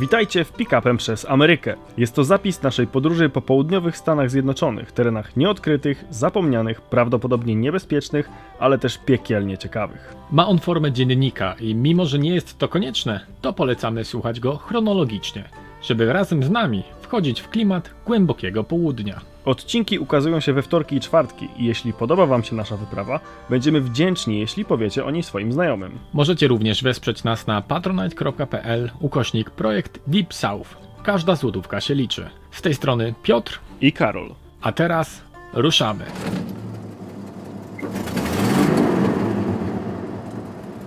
[0.00, 1.74] Witajcie w Pick-upem przez Amerykę.
[1.96, 8.78] Jest to zapis naszej podróży po południowych Stanach Zjednoczonych, terenach nieodkrytych, zapomnianych, prawdopodobnie niebezpiecznych, ale
[8.78, 10.14] też piekielnie ciekawych.
[10.30, 14.56] Ma on formę dziennika i mimo, że nie jest to konieczne, to polecamy słuchać go
[14.56, 15.44] chronologicznie,
[15.82, 19.20] żeby razem z nami wchodzić w klimat głębokiego południa.
[19.48, 23.20] Odcinki ukazują się we wtorki i czwartki i jeśli podoba Wam się nasza wyprawa,
[23.50, 25.98] będziemy wdzięczni, jeśli powiecie o niej swoim znajomym.
[26.12, 30.76] Możecie również wesprzeć nas na patronite.pl ukośnik projekt Deep South.
[31.02, 32.30] Każda złotówka się liczy.
[32.50, 34.34] Z tej strony Piotr, I Karol.
[34.62, 35.20] a teraz
[35.52, 36.04] ruszamy.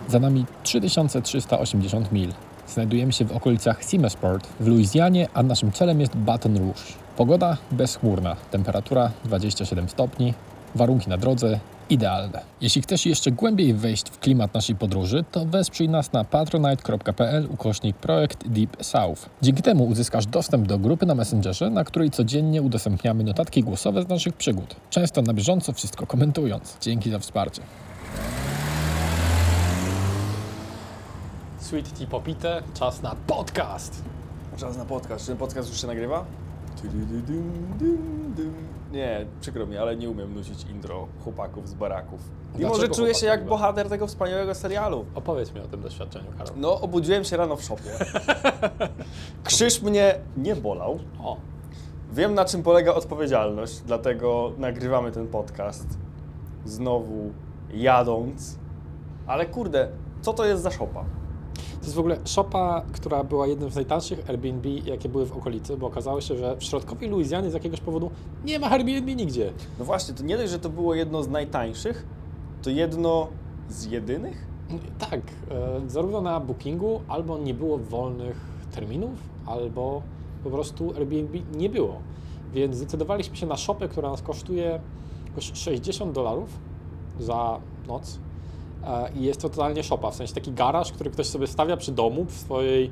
[0.07, 2.29] Za nami 3380 mil.
[2.67, 7.00] Znajdujemy się w okolicach Seamersport w Luizjanie, a naszym celem jest Baton Rouge.
[7.17, 10.33] Pogoda bezchmurna, temperatura 27 stopni,
[10.75, 12.41] warunki na drodze idealne.
[12.61, 17.95] Jeśli chcesz jeszcze głębiej wejść w klimat naszej podróży, to wesprzyj nas na patronite.pl ukośnik
[17.97, 19.29] projekt Deep South.
[19.41, 24.07] Dzięki temu uzyskasz dostęp do grupy na Messengerze, na której codziennie udostępniamy notatki głosowe z
[24.07, 24.75] naszych przygód.
[24.89, 26.77] Często na bieżąco wszystko komentując.
[26.81, 27.61] Dzięki za wsparcie.
[31.59, 34.03] Sweet tea popite, czas na podcast.
[34.57, 35.21] Czas na podcast.
[35.21, 36.25] Czy ten podcast już się nagrywa?
[38.91, 42.19] Nie, przykro mi, ale nie umiem nucić intro chłopaków z baraków.
[42.55, 45.05] Mimo, że Dlaczego czuję się jak bohater tego wspaniałego serialu.
[45.15, 46.53] Opowiedz mi o tym doświadczeniu, Karol.
[46.55, 47.91] No, obudziłem się rano w szopie.
[49.43, 50.99] Krzyż mnie nie bolał.
[51.23, 51.37] O,
[52.13, 55.87] Wiem, na czym polega odpowiedzialność, dlatego nagrywamy ten podcast.
[56.65, 57.31] Znowu
[57.73, 58.59] jadąc.
[59.27, 59.89] Ale kurde,
[60.21, 61.05] co to jest za szopa?
[61.53, 65.77] To jest w ogóle szopa, która była jednym z najtańszych Airbnb, jakie były w okolicy,
[65.77, 68.11] bo okazało się, że w środkowej Luizjanie z jakiegoś powodu
[68.45, 69.53] nie ma Airbnb nigdzie.
[69.79, 72.05] No właśnie, to nie dość, że to było jedno z najtańszych,
[72.61, 73.27] to jedno
[73.69, 74.47] z jedynych?
[74.99, 75.19] Tak,
[75.51, 78.37] e, zarówno na bookingu albo nie było wolnych
[78.71, 80.01] terminów, albo
[80.43, 81.95] po prostu Airbnb nie było.
[82.53, 84.79] Więc zdecydowaliśmy się na szopę, która nas kosztuje
[85.27, 86.49] jakoś 60 dolarów
[87.19, 88.19] za noc.
[88.87, 91.91] E, I jest to totalnie szopa, w sensie taki garaż, który ktoś sobie stawia przy
[91.91, 92.91] domu, w swojej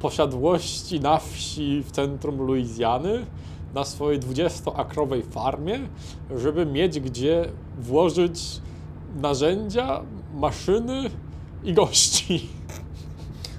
[0.00, 3.26] posiadłości na wsi w centrum Luizjany,
[3.74, 5.80] na swojej 20-akrowej farmie,
[6.36, 8.60] żeby mieć gdzie włożyć
[9.16, 10.02] narzędzia,
[10.34, 11.10] maszyny
[11.64, 12.48] i gości.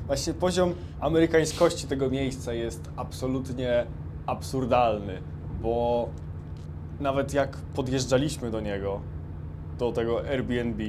[0.08, 3.86] Właśnie poziom amerykańskości tego miejsca jest absolutnie
[4.26, 5.22] absurdalny,
[5.62, 6.10] bo
[7.00, 9.00] nawet jak podjeżdżaliśmy do niego,
[9.80, 10.84] do tego Airbnb,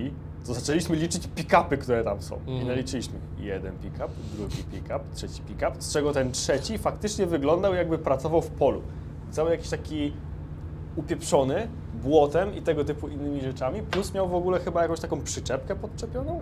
[0.46, 2.36] to zaczęliśmy liczyć pick-upy, które tam są.
[2.46, 2.68] I Mhm.
[2.68, 8.42] naliczyliśmy jeden pick-up, drugi pick-up, trzeci pick-up, z czego ten trzeci faktycznie wyglądał jakby pracował
[8.42, 8.82] w polu.
[9.30, 10.12] Cały jakiś taki
[10.96, 11.68] upieprzony
[12.02, 16.40] błotem i tego typu innymi rzeczami, plus miał w ogóle chyba jakąś taką przyczepkę podczepioną.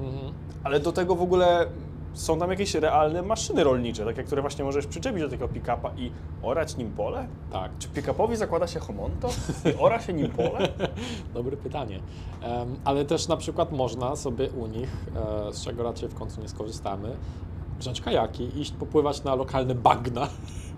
[0.00, 0.32] Mhm.
[0.64, 1.66] Ale do tego w ogóle
[2.14, 6.12] są tam jakieś realne maszyny rolnicze, takie, które właśnie możesz przyczepić do tego pick-upa i
[6.42, 7.26] orać nim pole?
[7.52, 9.28] Tak, Czy pick-upowi zakłada się homonto
[9.74, 10.68] i ora się nim pole?
[11.34, 12.00] dobre pytanie.
[12.42, 15.06] Em, ale też na przykład można sobie u nich,
[15.48, 17.16] e, z czego raczej w końcu nie skorzystamy,
[17.78, 20.28] wziąć kajaki, iść popływać na lokalne bagna.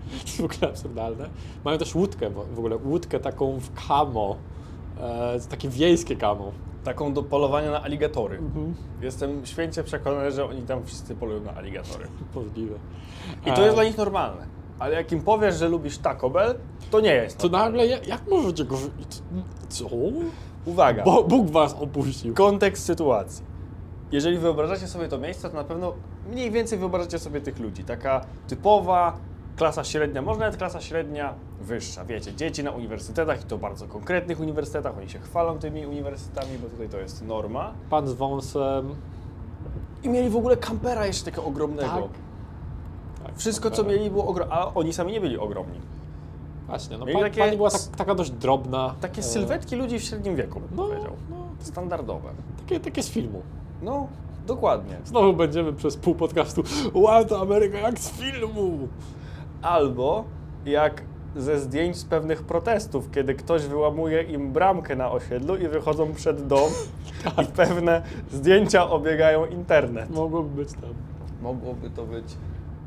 [0.37, 1.29] w ogóle absurdalne.
[1.63, 4.35] Mają też łódkę, w w ogóle łódkę taką w kamo,
[5.01, 6.51] e, takie wiejskie kamo.
[6.83, 8.39] Taką do polowania na aligatory.
[9.01, 12.07] Jestem święcie przekonany, że oni tam wszyscy polują na aligatory.
[12.35, 12.75] Możliwe.
[13.45, 14.47] I to E, jest dla nich normalne.
[14.79, 16.55] Ale jak im powiesz, że lubisz Taco Bell,
[16.91, 17.37] to nie jest.
[17.37, 17.65] To normalne.
[17.71, 18.77] nagle, jak, jak możecie go...
[19.69, 19.85] Co?
[20.65, 21.03] Uwaga.
[21.03, 22.33] Bo Bóg was opuścił.
[22.33, 23.45] Kontekst sytuacji.
[24.11, 25.93] Jeżeli wyobrażacie sobie to miejsce, to na pewno
[26.31, 27.83] mniej więcej wyobrażacie sobie tych ludzi.
[27.83, 29.17] Taka typowa
[29.55, 32.05] klasa średnia, może nawet klasa średnia wyższa.
[32.05, 34.97] Wiecie, dzieci na uniwersytetach i to bardzo konkretnych uniwersytetach.
[34.97, 37.73] Oni się chwalą tymi uniwersytetami, bo tutaj to jest norma.
[37.89, 38.95] Pan z wąsem.
[40.03, 41.89] I mieli w ogóle kampera jeszcze takiego ogromnego.
[41.89, 42.01] Tak.
[43.27, 43.97] Tak, Wszystko, co kampera.
[43.97, 44.53] mieli, było ogromne.
[44.55, 45.79] A oni sami nie byli ogromni.
[46.67, 48.95] Właśnie, no Mieli pa, takie pani była tak, taka dość drobna.
[49.01, 51.11] Takie e, sylwetki ludzi w średnim wieku, bym No, powiedział.
[51.29, 52.29] no, Standardowe.
[52.59, 53.41] takie, takie z filmu.
[53.81, 54.07] No,
[54.47, 54.97] dokładnie.
[55.05, 56.63] Znowu będziemy przez pół podcastu
[56.93, 58.87] Wow, to Ameryka jak z filmu!
[59.61, 60.23] Albo
[60.65, 61.01] jak
[61.35, 66.47] ze zdjęć z pewnych protestów, kiedy ktoś wyłamuje im bramkę na osiedlu i wychodzą przed
[66.47, 66.69] dom
[67.43, 68.01] i pewne
[68.31, 70.09] zdjęcia obiegają internet.
[70.09, 70.93] Mogłoby być tam.
[71.41, 72.25] Mogłoby to być.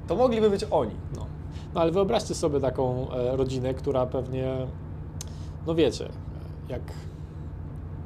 [0.06, 0.94] To mogliby być oni.
[1.16, 1.26] No.
[1.74, 4.66] no ale wyobraźcie sobie taką e, rodzinę, która pewnie,
[5.66, 6.08] no wiecie,
[6.68, 6.82] jak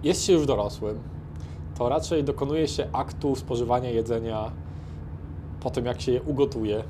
[0.02, 0.98] jest się już dorosłym,
[1.78, 4.50] to raczej dokonuje się aktu spożywania jedzenia
[5.60, 6.84] po tym, jak się je ugotuje.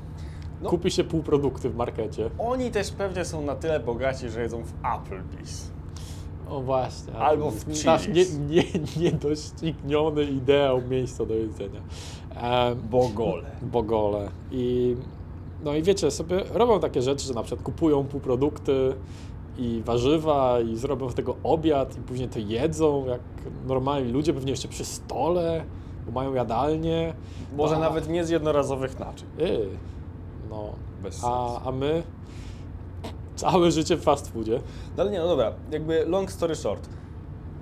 [0.63, 0.69] No.
[0.69, 2.29] kupi się półprodukty w markecie.
[2.39, 5.67] Oni też pewnie są na tyle bogaci, że jedzą w Applebee's.
[6.49, 7.13] O właśnie.
[7.13, 8.39] Albo w jest Nasz nie, Chili's.
[8.49, 8.63] nie,
[9.03, 11.81] niedościgniony ideał miejsca do jedzenia.
[12.35, 13.43] Em, Bogole.
[13.61, 14.29] Bogole.
[14.51, 14.95] I,
[15.63, 18.93] no i wiecie, sobie robią takie rzeczy, że na przykład kupują półprodukty
[19.57, 23.21] i warzywa i zrobią z tego obiad i później to jedzą jak
[23.67, 25.63] normalni ludzie, pewnie jeszcze przy stole,
[26.05, 27.13] bo mają jadalnię.
[27.57, 29.27] Może nawet nie z jednorazowych naczyń.
[29.37, 29.67] Yy,
[30.53, 30.73] no.
[31.03, 31.69] Bez A, sensu.
[31.69, 32.03] a my
[33.35, 34.61] całe życie w fast foodzie.
[34.97, 36.89] No ale nie, no dobra, jakby long story short.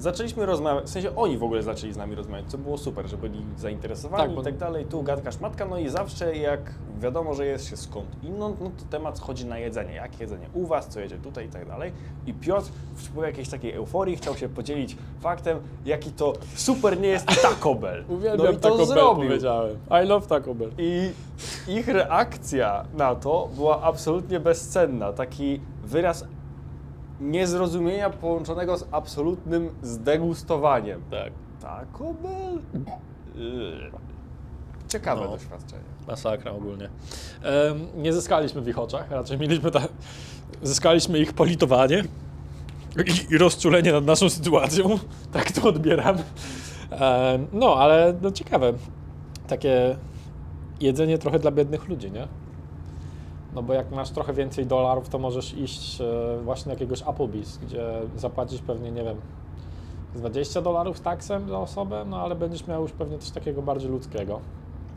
[0.01, 3.17] Zaczęliśmy rozmawiać, w sensie oni w ogóle zaczęli z nami rozmawiać, co było super, że
[3.17, 6.59] byli zainteresowani Tak, bo- i tak dalej, tu gadka szmatka, no i zawsze jak
[6.99, 10.65] wiadomo, że jest się skąd inną, no to temat schodzi na jedzenie, jakie jedzenie u
[10.65, 11.91] Was, co jedzie tutaj i tak dalej.
[12.27, 17.41] I Piotr w jakiejś takiej euforii chciał się podzielić faktem, jaki to super nie jest
[17.41, 18.03] Taco Bell.
[18.09, 19.23] Uwielbiam no i to Taco Bell, zrobił.
[19.29, 19.77] powiedziałem.
[20.03, 20.71] I love Taco Bell.
[20.77, 21.11] I
[21.67, 25.13] ich reakcja na to była absolutnie bezcenna.
[25.13, 26.25] Taki wyraz
[27.21, 31.01] niezrozumienia połączonego z absolutnym zdegustowaniem.
[31.11, 31.33] Tak.
[31.61, 32.59] Taco Bell?
[33.35, 33.91] Yy.
[34.87, 35.31] Ciekawe No.
[35.31, 35.81] doświadczenie.
[36.07, 36.89] Masakra ogólnie.
[37.43, 39.81] Em, nie zyskaliśmy w ich oczach, raczej mieliśmy ta...
[40.63, 42.03] zyskaliśmy ich politowanie
[43.29, 44.99] i, i rozczulenie nad naszą sytuacją.
[45.33, 46.15] Tak to odbieram.
[46.91, 48.73] Em, no, ale no ciekawe.
[49.47, 49.95] Takie
[50.79, 52.27] jedzenie trochę dla biednych ludzi, nie?
[53.55, 57.59] No bo jak masz trochę więcej dolarów, to możesz iść e, właśnie do jakiegoś Applebee's,
[57.61, 59.17] gdzie zapłacisz pewnie, nie wiem,
[60.15, 63.89] z 20 dolarów taksem za osobę, no ale będziesz miał już pewnie coś takiego bardziej
[63.89, 64.39] ludzkiego.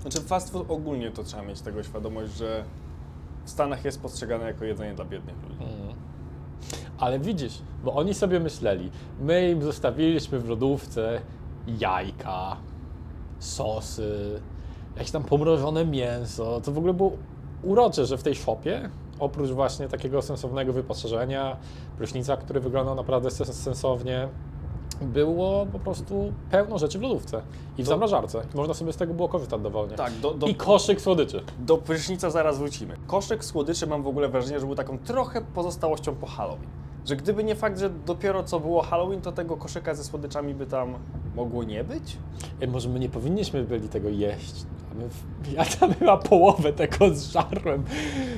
[0.01, 2.65] Znaczy fast food ogólnie to trzeba mieć tego świadomość, że
[3.45, 5.62] w Stanach jest postrzegane jako jedzenie dla biednych ludzi.
[5.62, 5.95] Mhm.
[6.99, 8.91] Ale widzisz, bo oni sobie myśleli,
[9.21, 11.21] my im zostawiliśmy w lodówce
[11.67, 12.56] jajka,
[13.39, 14.41] sosy,
[14.97, 16.61] jakieś tam pomrożone mięso.
[16.61, 17.12] To w ogóle było
[17.65, 18.89] urocze, że w tej shopie,
[19.19, 21.57] oprócz właśnie takiego sensownego wyposażenia,
[21.99, 24.29] prysznica, który wyglądał naprawdę sens- sensownie,
[25.03, 27.43] było po prostu pełno rzeczy w lodówce
[27.79, 28.43] i w To- zamrażarce.
[28.55, 29.97] Można sobie z tego było korzystać dowolnie.
[29.97, 31.43] Tak, do, do, I koszyk słodyczy.
[31.59, 32.97] Do prysznica zaraz wrócimy.
[33.07, 36.69] Koszyk słodyczy mam w ogóle wrażenie, że był taką trochę pozostałością po Halloween.
[37.07, 40.67] Że gdyby nie fakt, że dopiero co było Halloween, to tego koszyka ze słodyczami by
[40.67, 40.95] tam
[41.37, 42.17] mogło nie być?
[42.61, 44.67] Ej, może my nie powinniśmy byli tego jeść.
[45.52, 47.85] Ja tam chyba połowę tego zżarłem.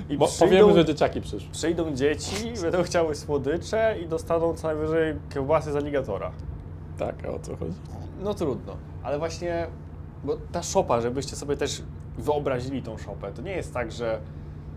[0.08, 1.50] I Bo przyjdą- powiemy, że dzieciaki przyszły.
[1.52, 6.30] Przyjdą dzieci, będą chciały słodycze i dostaną co najwyżej kiełbasy z aligatora.
[6.98, 7.74] Tak, a o co chodzi?
[8.22, 9.66] No trudno, ale właśnie,
[10.24, 11.82] bo ta szopa, żebyście sobie też
[12.18, 14.20] wyobrazili tą szopę, to nie jest tak, że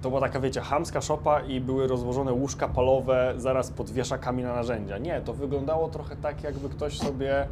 [0.01, 4.53] to była taka, wiecie, chamska szopa i były rozłożone łóżka palowe zaraz pod wieszakami na
[4.53, 4.97] narzędzia.
[4.97, 7.47] Nie, to wyglądało trochę tak, jakby ktoś sobie,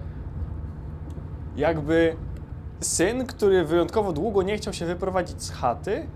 [1.57, 2.15] jakby
[2.81, 6.07] syn, który wyjątkowo długo nie chciał się wyprowadzić z chaty,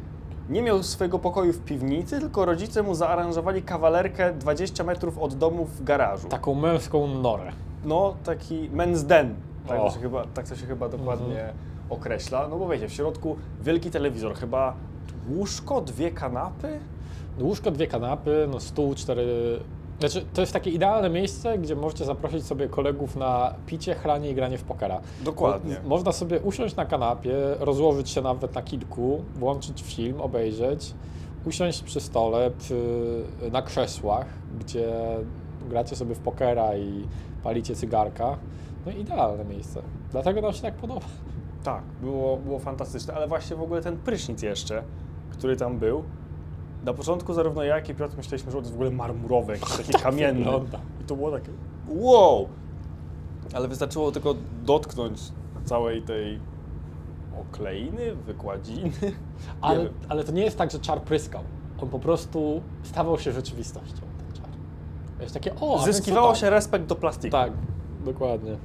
[0.50, 5.66] nie miał swojego pokoju w piwnicy, tylko rodzice mu zaaranżowali kawalerkę 20 metrów od domu
[5.66, 6.28] w garażu.
[6.28, 7.52] Taką męską norę.
[7.86, 9.36] No, taki men's den,
[9.68, 9.84] tak O.
[9.84, 11.54] to się chyba, tak to się chyba dokładnie
[11.90, 12.48] określa.
[12.48, 14.74] No bo wiecie, w środku wielki telewizor, chyba
[15.30, 16.80] łóżko, dwie kanapy.
[17.40, 19.60] Łóżko, dwie kanapy, no stół, cztery...
[20.02, 24.36] Znaczy, to jest takie idealne miejsce, gdzie możecie zaprosić sobie kolegów na picie, chranie i
[24.36, 25.02] granie w pokera.
[25.26, 25.76] Dokładnie.
[25.84, 30.94] Mo- Można sobie usiąść na kanapie, rozłożyć się nawet na kilku, włączyć film, obejrzeć,
[31.46, 32.76] usiąść przy stole, przy,
[33.52, 34.26] na krzesłach,
[34.60, 34.90] gdzie
[35.70, 37.08] gracie sobie w pokera i
[37.44, 38.38] palicie cygarka.
[38.86, 39.82] No idealne miejsce.
[40.12, 41.02] Dlatego nam się tak podoba.
[41.64, 44.84] Tak, było, było fantastyczne, ale właśnie w ogóle ten prysznic jeszcze,
[45.32, 46.04] który tam był.
[46.84, 49.78] Na początku zarówno ja, jak i Piotr myśleliśmy, że to jest w ogóle marmurowe, jakieś
[49.78, 50.44] takie kamienne.
[50.44, 50.80] wygląda.
[51.02, 51.52] I to było takie
[51.88, 52.48] wow!
[53.54, 55.20] Ale wystarczyło tylko dotknąć
[55.66, 56.40] całej tej
[57.42, 58.92] okleiny, wykładziny.
[59.62, 59.94] Ale, wiem.
[60.10, 61.42] ale to nie jest tak, że czar pryskał.
[61.82, 64.50] On po prostu stawał się rzeczywistością, ten czar.
[65.22, 67.32] Jest takie, o, a więc Zyskiwało to się respekt do plastiku.
[67.32, 67.54] Tak,
[68.06, 68.58] dokładnie.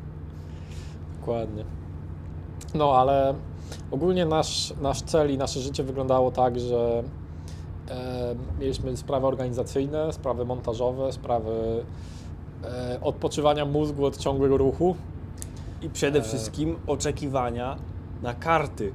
[1.21, 1.65] Dokładnie.
[2.75, 3.35] No, ale
[3.91, 7.03] ogólnie nasz, nasz cel i nasze życie wyglądało tak, że
[8.61, 11.85] mieliśmy sprawy organizacyjne, sprawy montażowe, sprawy
[12.65, 14.97] e, odpoczywania mózgu od ciągłego ruchu.
[15.83, 16.23] I przede E.
[16.23, 17.77] wszystkim oczekiwania
[18.23, 18.93] na karty.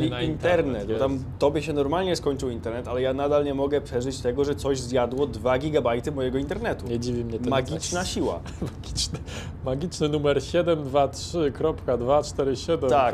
[0.00, 0.66] Mieli na internet.
[0.66, 4.44] internet, bo tam tobie się normalnie skończył internet, ale ja nadal nie mogę przeżyć tego,
[4.44, 6.86] że coś zjadło 2 gigabajty mojego internetu.
[6.86, 7.50] Nie dziwi mnie to.
[7.50, 8.40] Magiczna siła.
[8.82, 9.18] Magiczny,
[9.64, 12.88] magiczny numer 723.247.
[12.88, 13.12] Tak,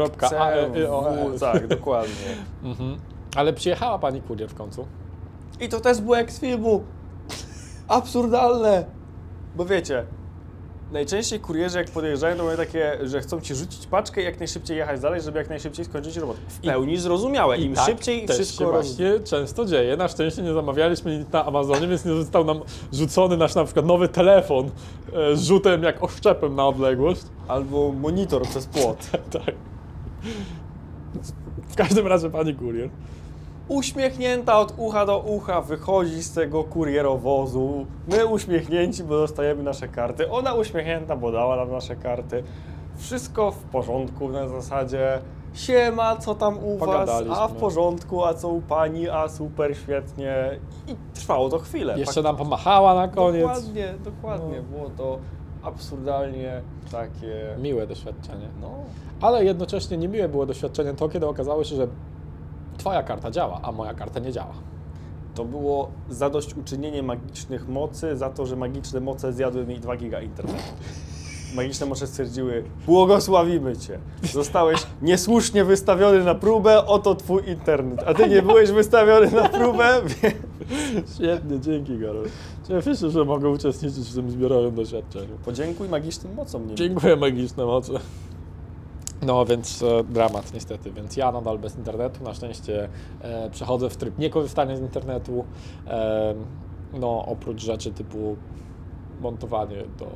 [1.35, 2.14] E, tak, dokładnie.
[2.64, 2.97] Mhm.
[3.37, 4.87] Ale przyjechała pani kurier w końcu.
[5.61, 6.85] I to też było jak z filmu.
[7.89, 8.85] Absurdalne.
[9.57, 10.07] Bo wiecie,
[10.93, 14.77] Najczęściej kurierzy jak podjeżdżają, to mają takie, że chcą ci rzucić paczkę i jak najszybciej
[14.77, 16.39] jechać dalej, żeby jak najszybciej skończyć robotę.
[16.49, 17.59] W pełni zrozumiałe.
[17.59, 18.87] Im tak szybciej też wszystko się roz...
[18.87, 19.97] właśnie często dzieje.
[19.97, 22.61] Na szczęście nie zamawialiśmy nic na Amazonie, więc nie został nam
[22.93, 24.71] rzucony nasz na przykład nowy telefon
[25.13, 27.23] e, z rzutem jak oszczepem na odległość.
[27.49, 29.11] Albo monitor przez płot.
[29.33, 29.55] tak.
[31.69, 32.91] W każdym razie pani kurier.
[33.71, 37.87] Uśmiechnięta od ucha do ucha wychodzi z tego kurierowozu.
[38.09, 40.31] My uśmiechnięci, bo dostajemy nasze karty.
[40.31, 42.43] Ona uśmiechnięta, bo dała nam nasze karty.
[42.97, 45.19] Wszystko w porządku na zasadzie.
[45.55, 47.11] Siema, co tam u was?
[47.31, 49.09] A w porządku, a co u pani?
[49.09, 50.59] A super, świetnie.
[50.89, 51.99] I trwało to chwilę.
[51.99, 53.43] Jeszcze nam pomachała na koniec.
[53.43, 54.57] Dokładnie, dokładnie.
[54.57, 54.79] No.
[54.79, 55.19] Było to
[55.62, 56.61] absurdalnie
[56.93, 57.57] takie.
[57.59, 58.49] Miłe doświadczenie.
[58.61, 58.71] No,
[59.21, 61.87] Ale jednocześnie niemiłe było doświadczenie to, kiedy okazało się, że
[62.81, 64.55] twoja karta działa, a moja karta nie działa.
[65.35, 70.63] to było zadośćuczynienie magicznych mocy za to, że magiczne moce zjadły mi 2 giga internetu.
[71.55, 73.99] Magiczne moce stwierdziły, błogosławimy Cię.
[74.33, 78.03] Zostałeś niesłusznie wystawiony na próbę, oto Twój internet.
[78.07, 81.15] A Ty nie byłeś wystawiony na próbę, więc...
[81.15, 82.27] Świetnie, dzięki Karol.
[82.69, 85.39] Cieszę się, że mogę uczestniczyć w tym zbiorowym doświadczeniu.
[85.45, 86.67] Podziękuj magicznym mocom.
[86.67, 87.93] Nie Dziękuję magiczne moce.
[89.23, 92.89] No więc e, dramat niestety, więc ja nadal bez internetu, na szczęście
[93.21, 95.45] e, przechodzę w tryb niekorzystania z internetu,
[95.87, 96.35] e,
[96.93, 98.37] no oprócz rzeczy typu
[99.21, 100.07] montowanie do,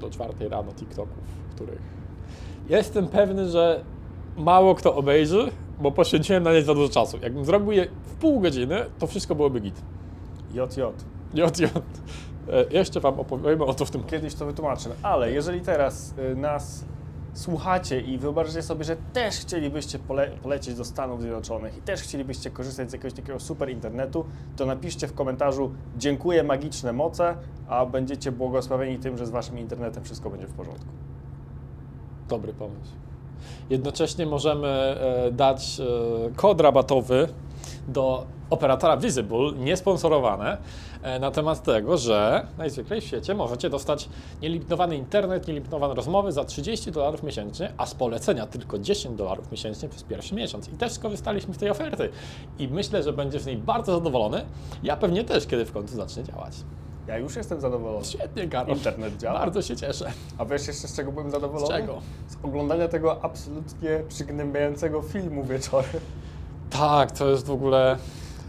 [0.00, 1.18] do czwartej rano TikToków,
[1.54, 1.80] których
[2.68, 3.84] jestem pewny, że
[4.36, 5.50] mało kto obejrzy,
[5.80, 7.18] bo poświęciłem na nie za dużo czasu.
[7.22, 9.82] Jakbym zrobił je w pół godziny, to wszystko byłoby git.
[10.54, 10.80] JJ.
[11.34, 11.60] Jot.
[12.52, 14.90] E, jeszcze Wam opowiemy o to w tym Kiedyś to wytłumaczę.
[15.02, 16.84] Ale jeżeli teraz y, nas
[17.38, 22.50] słuchacie i wyobraźcie sobie, że też chcielibyście pole polecieć do Stanów Zjednoczonych i też chcielibyście
[22.50, 24.24] korzystać z jakiegoś takiego super internetu,
[24.56, 27.34] to napiszcie w komentarzu dziękuję magiczne moce,
[27.68, 30.86] a będziecie błogosławieni tym, że z waszym internetem wszystko będzie w porządku.
[32.28, 32.92] Dobry pomysł.
[33.70, 35.84] Jednocześnie możemy e, dać e,
[36.36, 37.28] kod rabatowy
[37.88, 40.58] do operatora Visible, niesponsorowane,
[41.02, 44.08] e, na temat tego, że najzwyklej w świecie możecie dostać
[44.42, 49.88] nielimitowany internet, nielimitowane rozmowy za 30 dolarów miesięcznie, a z polecenia tylko 10 dolarów miesięcznie
[49.88, 50.68] przez pierwszy miesiąc.
[50.68, 52.08] I też skorzystaliśmy z tej oferty.
[52.58, 54.44] I myślę, że będziesz z niej bardzo zadowolony.
[54.82, 56.54] Ja pewnie też, kiedy w końcu zacznie działać.
[57.08, 58.04] Ja już jestem zadowolony.
[58.04, 58.76] Świetnie, Karol.
[58.76, 59.38] Internet działa.
[59.38, 60.12] Bardzo się cieszę.
[60.38, 61.66] A wiesz jeszcze z czego byłem zadowolony?
[61.66, 62.02] Z czego?
[62.28, 66.00] Z oglądania tego absolutnie przygnębiającego filmu wieczorem.
[66.70, 67.96] Tak, to jest w ogóle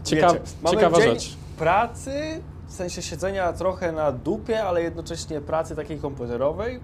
[0.04, 1.36] cieka Wiecie, mamy ciekawa dzień rzecz.
[1.58, 6.80] pracy, w sensie siedzenia trochę na dupie, ale jednocześnie pracy takiej komputerowej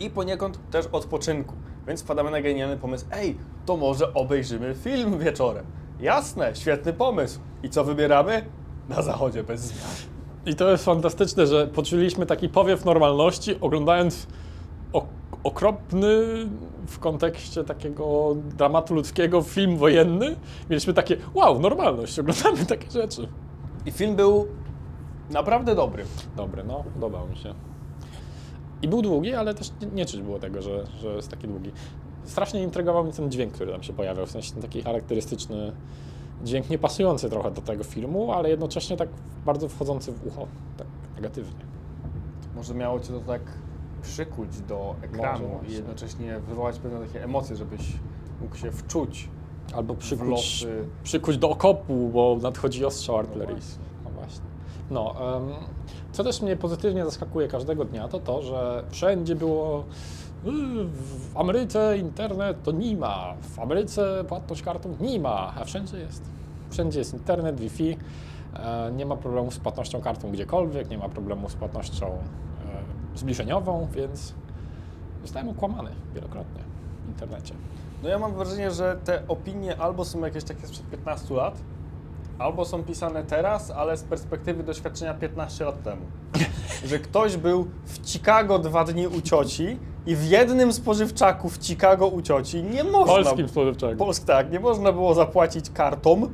[0.00, 1.54] i poniekąd też odpoczynku.
[1.88, 5.64] Więc wpadamy na genialny pomysł, ej, to może obejrzymy film wieczorem.
[6.00, 7.38] Jasne, świetny pomysł.
[7.62, 8.44] I co wybieramy?
[8.88, 9.90] Na zachodzie bez zmian.
[10.46, 14.26] I to jest fantastyczne, że poczuliśmy taki powiew normalności, oglądając
[15.44, 16.08] okropny
[16.86, 20.36] w kontekście takiego dramatu ludzkiego film wojenny.
[20.70, 23.28] Mieliśmy takie, wow, normalność, oglądamy takie rzeczy.
[23.86, 24.46] I film był
[25.30, 26.04] naprawdę dobry.
[26.36, 27.54] Dobry, no, podobał mi się.
[28.82, 31.72] I był długi, ale też nie, czuć było tego, że, że jest taki długi.
[32.24, 35.72] Strasznie intrygował mnie ten dźwięk, który tam się pojawiał, w sensie ten taki charakterystyczny
[36.44, 39.08] dźwięk, nie pasujący trochę do tego filmu, ale jednocześnie tak
[39.46, 40.46] bardzo wchodzący w ucho,
[40.76, 40.86] tak
[41.16, 41.64] negatywnie.
[42.54, 43.42] Może miało cię to tak
[44.04, 47.80] przykuć do ekranu i jednocześnie wywołać pewne takie emocje, żebyś
[48.42, 49.28] mógł się wczuć
[49.74, 50.84] Albo w przykuć, losy.
[51.02, 53.78] przykuć do okopu, bo nadchodzi ostrzał artyleryjski.
[53.78, 54.04] właśnie.
[54.04, 54.44] No właśnie.
[54.90, 55.42] No, em,
[56.12, 59.84] co też mnie pozytywnie zaskakuje każdego dnia, to to, że wszędzie było
[60.46, 60.50] "Y,
[60.84, 66.22] w Ameryce internet to nie ma, w Ameryce płatność kartą nie ma, a wszędzie jest.
[66.70, 67.96] Wszędzie jest internet, Wi-Fi,
[68.56, 72.18] e, nie ma problemu z płatnością kartą gdziekolwiek, nie ma problemu z płatnością
[73.14, 74.34] zbliżeniową, więc
[75.22, 76.62] zostałem okłamany wielokrotnie
[77.04, 77.54] w internecie.
[78.02, 81.54] No ja mam wrażenie, że te opinie albo są jakieś takie sprzed 15 lat,
[82.38, 86.02] albo są pisane teraz, ale z perspektywy doświadczenia 15 lat temu.
[86.90, 92.06] Że ktoś był w Chicago dwa dni u cioci i w jednym spożywczaku w Chicago
[92.06, 93.14] u cioci nie można...
[93.14, 94.04] Polskim spożywczego.
[94.04, 96.28] Polsk, tak, nie można było zapłacić kartą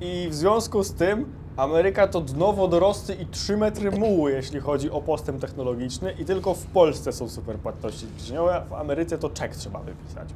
[0.00, 4.90] i w związku z tym Ameryka to dno wodorosty i 3 metry mułu, jeśli chodzi
[4.90, 9.30] o postęp technologiczny i tylko w Polsce są super płatności zbliżeniowe, a w Ameryce to
[9.30, 10.28] czek trzeba wypisać.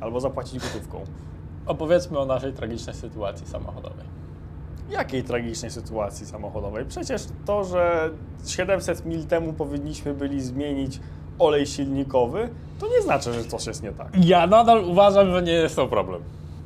[0.00, 1.04] Albo zapłacić gotówką.
[1.66, 4.06] Opowiedzmy o naszej tragicznej sytuacji samochodowej.
[4.90, 6.84] Jakiej tragicznej sytuacji samochodowej?
[6.86, 8.10] Przecież to, że
[8.46, 11.00] 700 mil temu powinniśmy byli zmienić
[11.38, 14.08] olej silnikowy, to nie znaczy, że coś jest nie tak.
[14.24, 16.22] Ja nadal uważam, że nie jest to problem.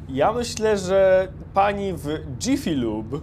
[0.08, 2.06] Ja myślę, że pani w
[2.40, 3.18] Jiffy Lube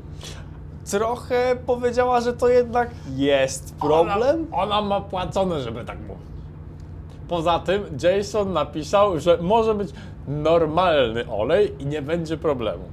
[0.91, 4.47] trochę powiedziała, że to jednak jest problem.
[4.51, 6.27] Ona, ona ma płacone, żeby tak mówić.
[7.27, 9.89] Poza tym Jason napisał, że może być
[10.27, 12.83] normalny olej i nie będzie problemu.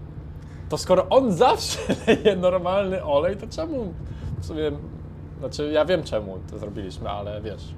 [0.68, 3.94] To skoro on zawsze leje normalny olej, to czemu
[4.40, 4.70] w sumie...
[5.38, 7.74] Znaczy ja wiem czemu to zrobiliśmy, ale wiesz,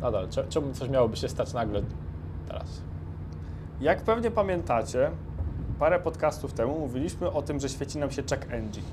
[0.00, 1.82] nadal, cze- czemu coś miałoby się stać nagle
[2.48, 2.80] teraz?
[3.80, 5.10] Jak pewnie pamiętacie,
[5.78, 8.84] parę podcastów temu mówiliśmy o tym, że świeci nam się check engine.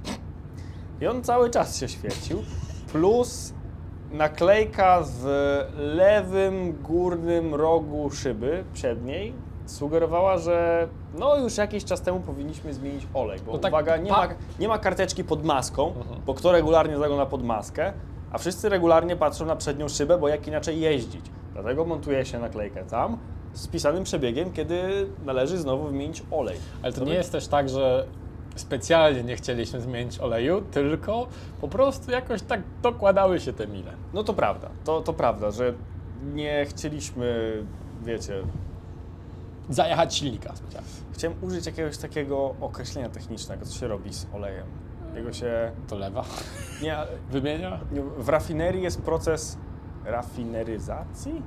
[1.03, 2.43] I on cały czas się świecił,
[2.91, 3.53] plus
[4.11, 5.25] naklejka w
[5.77, 9.33] lewym górnym rogu szyby przedniej
[9.65, 10.87] sugerowała, że
[11.19, 14.33] no już jakiś czas temu powinniśmy zmienić olej, bo No tak uwaga, nie, pa- ma,
[14.59, 16.21] nie ma karteczki pod maską, Mhm.
[16.25, 17.93] bo kto regularnie zagląda pod maskę,
[18.31, 21.25] a wszyscy regularnie patrzą na przednią szybę, bo jak inaczej jeździć.
[21.53, 23.17] Dlatego montuje się naklejkę tam
[23.53, 26.57] z wpisanym przebiegiem, kiedy należy znowu wymienić olej.
[26.83, 28.05] Ale to nie jest też tak, że
[28.55, 31.27] specjalnie nie chcieliśmy zmienić oleju, tylko
[31.61, 33.93] po prostu jakoś tak dokładały się te mile.
[34.13, 35.73] No to prawda, to, to prawda, że
[36.33, 37.57] nie chcieliśmy,
[38.05, 38.33] wiecie,
[39.69, 40.89] Zajechać silnika specjalnie.
[41.11, 44.67] chciałem użyć jakiegoś takiego określenia technicznego, co się robi z olejem.
[45.15, 46.23] Jego się, To lewa.
[46.81, 46.97] nie,
[47.31, 47.79] Wymienia?
[47.91, 49.57] nie, w rafinerii jest proces
[50.05, 51.41] rafineryzacji?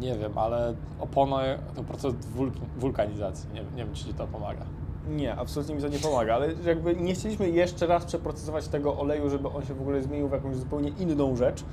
[0.00, 3.48] Nie wiem, ale opony to proces wul wulkanizacji.
[3.54, 4.62] Nie, nie wiem, czy ci to pomaga.
[5.08, 9.30] Nie, absolutnie mi to nie pomaga, ale jakby nie chcieliśmy jeszcze raz przeprocesować tego oleju,
[9.30, 11.64] żeby on się w ogóle zmienił w jakąś zupełnie inną rzecz,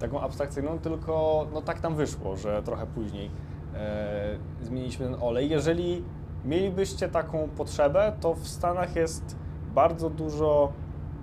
[0.00, 3.30] taką abstrakcyjną, tylko no tak tam wyszło, że trochę później
[3.74, 5.50] e, zmieniliśmy ten olej.
[5.50, 6.02] Jeżeli
[6.44, 9.36] mielibyście taką potrzebę, to w Stanach jest
[9.74, 10.72] bardzo dużo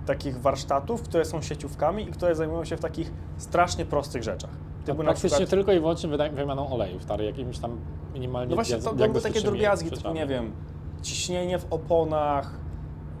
[0.06, 4.50] takich warsztatów, które są sieciówkami i które zajmują się w takich strasznie prostych rzeczach.
[4.84, 7.78] Typu praktycznie przykład, tylko i wyłącznie wymianą oleju, stary, jakimiś tam
[8.14, 10.52] minimalnie no właśnie, to, były takie drobiazgi, typu nie wiem,
[11.02, 12.50] ciśnienie w oponach,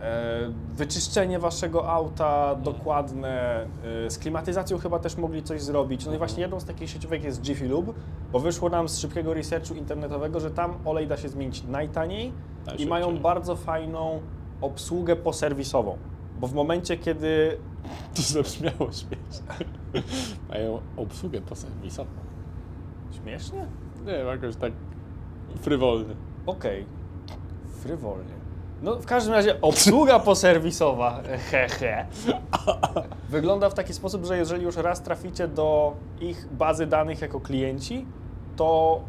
[0.00, 0.38] e,
[0.74, 2.62] wyczyszczenie waszego auta Mhm.
[2.62, 3.66] dokładne,
[4.06, 6.00] e, z klimatyzacją chyba też mogli coś zrobić.
[6.00, 6.18] No i Mhm.
[6.18, 7.92] właśnie jedną z takich sieciówek jest Jiffy Lube,
[8.32, 12.32] bo wyszło nam z szybkiego researchu internetowego, że tam olej da się zmienić najtaniej i
[12.66, 12.88] Najszybciej.
[12.88, 14.20] mają bardzo fajną
[14.60, 15.96] obsługę poserwisową.
[16.40, 17.58] Bo w momencie, kiedy
[18.16, 19.66] To zabrzmiało śmiesznie.
[20.50, 22.10] Mają obsługę poserwisową.
[23.22, 23.66] Śmiesznie?
[24.06, 24.72] Nie wiem, jakoś tak
[25.60, 26.14] frywolny.
[26.46, 26.86] Okej,
[27.82, 28.32] frywolnie.
[28.82, 32.06] No w każdym razie obsługa poserwisowa, he he,
[33.28, 38.06] wygląda w taki sposób, że jeżeli już raz traficie do ich bazy danych jako klienci,
[38.56, 39.00] to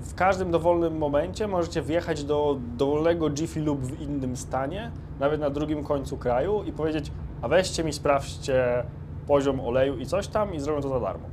[0.00, 4.90] w każdym dowolnym momencie możecie wjechać do dowolnego Jiffy Lube w innym stanie,
[5.20, 8.84] nawet na drugim końcu kraju i powiedzieć, a weźcie mi, sprawdźcie
[9.26, 11.26] poziom oleju i coś tam i zrobią to za darmo.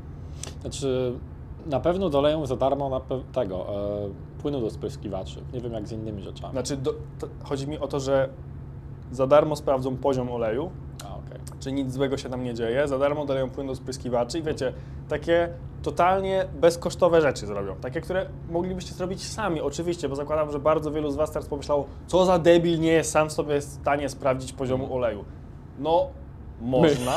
[0.62, 1.14] Znaczy,
[1.66, 3.02] na pewno doleją za darmo na
[3.34, 5.39] tego, e, płynu do spryskiwaczy.
[5.54, 6.52] Nie wiem jak z innymi rzeczami.
[6.52, 8.30] Znaczy, do, to, chodzi mi o to, że
[9.12, 10.71] za darmo sprawdzą poziom oleju,
[11.06, 11.39] A, okej.
[11.60, 14.73] czy nic złego się tam nie dzieje, za darmo doleją płyn do spryskiwaczy i wiecie,
[15.10, 15.49] takie
[15.84, 21.12] totalnie bezkosztowe rzeczy zrobią, takie, które moglibyście zrobić sami, oczywiście, bo zakładam, że bardzo wielu
[21.12, 24.95] z Was teraz pomyślało, co za debil nie jest sam sobie w stanie sprawdzić poziomu
[24.95, 25.25] oleju.
[25.80, 26.08] No,
[26.62, 27.15] można,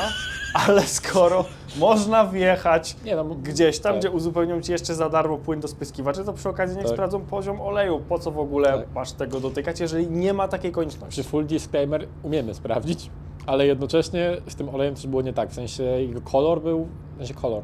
[0.67, 1.45] ale skoro
[1.79, 3.99] można wjechać Nie, no, gdzieś tam, tak.
[3.99, 6.93] gdzie uzupełnią Ci jeszcze za darmo płyn do spryskiwaczy, to przy okazji niech Tak.
[6.95, 7.99] sprawdzą poziom oleju.
[8.09, 8.93] Po co w ogóle Tak.
[8.95, 11.21] masz tego dotykać, jeżeli nie ma takiej konieczności?
[11.21, 13.09] Przy full disclaimer umiemy sprawdzić,
[13.45, 15.49] ale jednocześnie z tym olejem też było nie tak.
[15.49, 17.63] W sensie jego kolor był, w sensie kolor.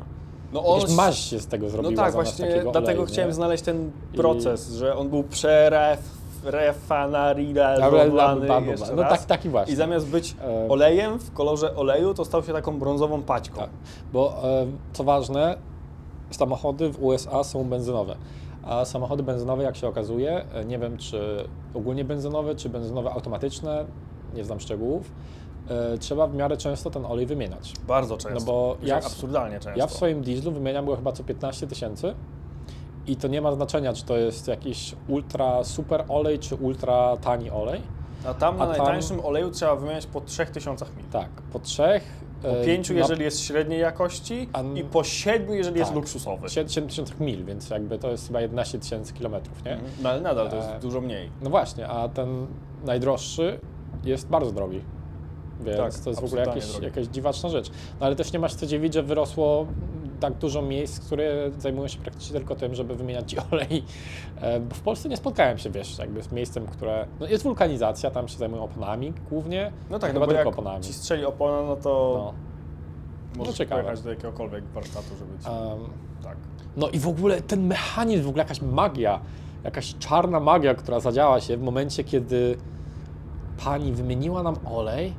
[0.54, 3.64] No Jakaś maź się z tego No zrobiła tak, zamiast właśnie dlatego oleju, chciałem znaleźć
[3.64, 6.19] ten I- proces, że on był przerefanerizowany
[8.72, 9.74] jeszcze No tak, taki właśnie.
[9.74, 13.62] I zamiast być E, olejem w kolorze oleju, to stał się taką brązową paćką.
[13.62, 13.70] Tak,
[14.14, 15.58] bo e, co ważne,
[16.32, 18.16] samochody w USA są benzynowe.
[18.64, 23.86] A samochody benzynowe, jak się okazuje, e, nie wiem czy ogólnie benzynowe, czy benzynowe automatyczne,
[24.36, 25.12] nie znam szczegółów,
[26.00, 27.74] trzeba w miarę często ten olej wymieniać.
[27.88, 28.40] Bardzo często.
[28.40, 29.80] No bo ja absurdalnie często.
[29.80, 32.16] Ja w swoim dieslu wymieniam go chyba co 15 tysięcy
[33.12, 37.52] i to nie ma znaczenia, czy to jest jakiś ultra super olej, czy ultra tani
[37.52, 37.82] olej.
[38.26, 41.06] A tam na a tam- najtańszym oleju trzeba wymieniać po 3000 mil.
[41.12, 42.04] Tak, po trzech.
[42.42, 45.96] Po e, 5, na- jeżeli jest średniej jakości A- i po 7, jeżeli jest tak,
[45.96, 46.50] luksusowy.
[46.50, 49.72] 7 tysięcy mil, więc jakby to jest chyba 11 tysięcy kilometrów, nie?
[49.74, 49.92] Mhm.
[50.04, 51.30] No ale nadal to jest E, dużo mniej.
[51.42, 52.48] No właśnie, a ten
[52.86, 53.60] najdroższy
[54.04, 54.82] jest bardzo drogi.
[55.62, 56.62] Więc Tak, to jest w ogóle drogi.
[56.82, 57.70] jakaś dziwaczna rzecz.
[58.00, 59.66] No ale też nie masz co dziwić, że wyrosło
[60.20, 63.84] tak dużo miejsc, które zajmują się praktycznie tylko tym, żeby wymieniać ci olej.
[64.42, 67.08] E, Bo w Polsce nie spotkałem się, wiesz, jakby z miejscem, które...
[67.20, 69.72] No jest wulkanizacja, tam się zajmują oponami głównie.
[69.90, 70.84] No tak, no chyba bo tylko jak oponami.
[70.84, 71.90] ci strzeli opona, no to
[73.36, 73.40] No.
[73.40, 75.48] możesz no pojechać do jakiegokolwiek warsztatu, żeby ci...
[75.50, 75.80] Em,
[76.24, 76.38] tak.
[76.78, 79.20] No i w ogóle ten mechanizm, w ogóle jakaś magia,
[79.64, 82.58] jakaś czarna magia, która zadziała się w momencie, kiedy
[83.66, 85.14] pani wymieniła nam olej,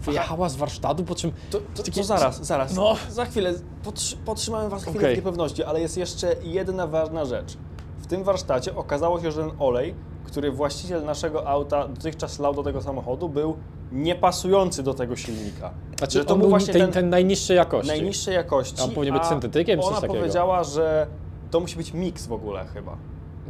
[0.00, 1.32] wyjechała z warsztatu, po czym...
[1.50, 2.76] To, to, Takie- to zaraz, zaraz.
[2.76, 2.94] No.
[3.10, 3.54] Za chwilę,
[3.88, 5.14] potrzy, potrzymamy Was chwilę Okej.
[5.14, 7.56] w niepewności, ale jest jeszcze jedna ważna rzecz.
[7.98, 12.62] W tym warsztacie okazało się, że ten olej, który właściciel naszego auta dotychczas lał do
[12.62, 13.56] tego samochodu, był
[13.92, 15.70] niepasujący do tego silnika.
[15.98, 17.88] Znaczy, Że to był właśnie ten, ten, ten najniższej jakości.
[17.88, 18.82] najniższej jakości.
[18.82, 20.18] On powinien być syntetykiem czy Ona coś takiego.
[20.20, 21.06] powiedziała, że
[21.50, 22.96] to musi być miks w ogóle chyba.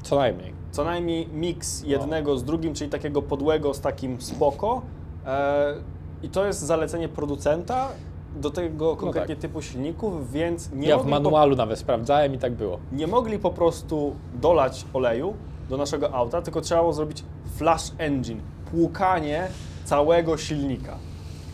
[0.03, 0.53] Co najmniej.
[0.70, 4.83] Co najmniej miks jednego z drugim, czyli takiego podłego z takim spoko.
[5.27, 5.74] E,
[6.22, 7.88] I to jest zalecenie producenta
[8.38, 12.38] do tego konkretnie typu silników, więc nie ja w mogli, po, manualu nawet sprawdzałem i
[12.38, 12.79] tak było.
[12.92, 15.35] nie mogli po prostu dolać oleju
[15.68, 17.24] do naszego auta, tylko trzeba było zrobić
[17.57, 19.48] flash engine, płukanie
[19.85, 20.96] całego silnika.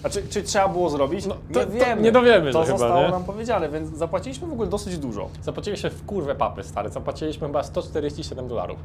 [0.02, 1.26] A czy, czy trzeba było zrobić?
[1.26, 2.02] No, nie to- to wiemy.
[2.02, 3.10] nie dowiemy To się chyba, zostało nie?
[3.10, 5.28] nam powiedziane, więc zapłaciliśmy w ogóle dosyć dużo.
[5.42, 6.90] Zapłaciliśmy w kurwę papy, stary.
[6.90, 8.78] Zapłaciliśmy chyba 147 dolarów.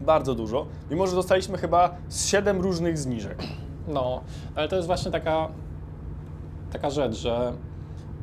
[0.00, 0.66] Bardzo dużo.
[0.90, 3.42] Mimo, że dostaliśmy chyba z 7 różnych zniżek.
[3.88, 4.20] No,
[4.54, 5.48] ale to jest właśnie taka,
[6.72, 7.52] taka rzecz, że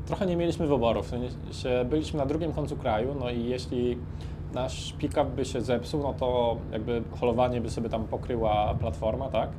[0.06, 1.04] trochę nie mieliśmy wyboru.
[1.04, 3.98] W sensie byliśmy na drugim końcu kraju, no i jeśli
[4.54, 9.50] nasz pick-up by się zepsuł, no to jakby holowanie by sobie tam pokryła platforma, tak?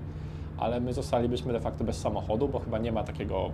[0.59, 3.51] Ale my zostalibyśmy de facto bez samochodu, bo chyba nie ma takiego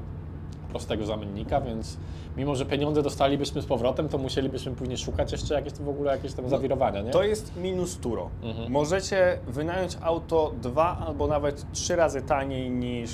[0.70, 1.96] prostego zamiennika, więc
[2.36, 6.32] mimo, że pieniądze dostalibyśmy z powrotem, to musielibyśmy później szukać jeszcze jakieś w ogóle jakieś
[6.32, 7.10] tam zawirowania, nie?
[7.10, 8.30] To jest minus turo.
[8.42, 8.72] Mhm.
[8.72, 13.10] Możecie wynająć auto dwa albo nawet trzy razy taniej niż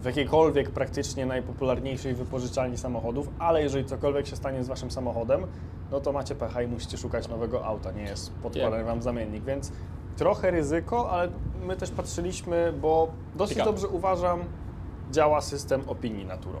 [0.00, 5.46] w jakiejkolwiek praktycznie najpopularniejszej wypożyczalni samochodów, ale jeżeli cokolwiek się stanie z waszym samochodem,
[5.90, 9.72] no to macie pecha i musicie szukać nowego auta, nie jest podkładany wam zamiennik, więc
[10.16, 11.28] trochę ryzyko, ale
[11.66, 13.72] my też patrzyliśmy, bo dosyć Ciekawe.
[13.72, 14.44] dobrze uważam
[15.12, 16.58] działa system opinii naturą.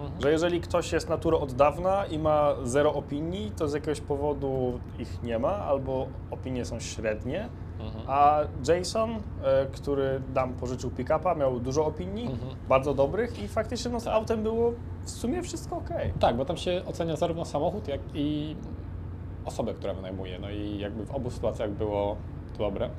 [0.00, 0.22] Mhm.
[0.22, 4.80] Że jeżeli ktoś jest naturą od dawna i ma zero opinii, to z jakiegoś powodu
[4.98, 7.48] ich nie ma, albo opinie są średnie.
[7.86, 8.04] Mhm.
[8.08, 12.50] A Jason, e, który nam pożyczył pick-upa, miał dużo opinii, Mhm.
[12.68, 14.72] bardzo dobrych i faktycznie no, z autem było
[15.04, 15.88] w sumie wszystko ok.
[16.20, 18.56] Tak, bo tam się ocenia zarówno samochód, jak i
[19.44, 20.38] osobę, która wynajmuje.
[20.38, 22.16] No i jakby w obu sytuacjach było
[22.52, 22.90] to dobre.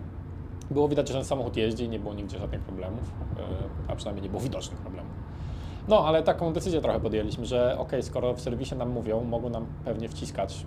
[0.72, 3.44] Było widać, że ten samochód jeździ, nie było nigdzie żadnych problemów, yy,
[3.88, 5.12] a przynajmniej nie było widocznych problemów.
[5.88, 9.66] No, ale taką decyzję trochę podjęliśmy, że ok, skoro w serwisie nam mówią, mogą nam
[9.86, 10.66] pewnie wciskać,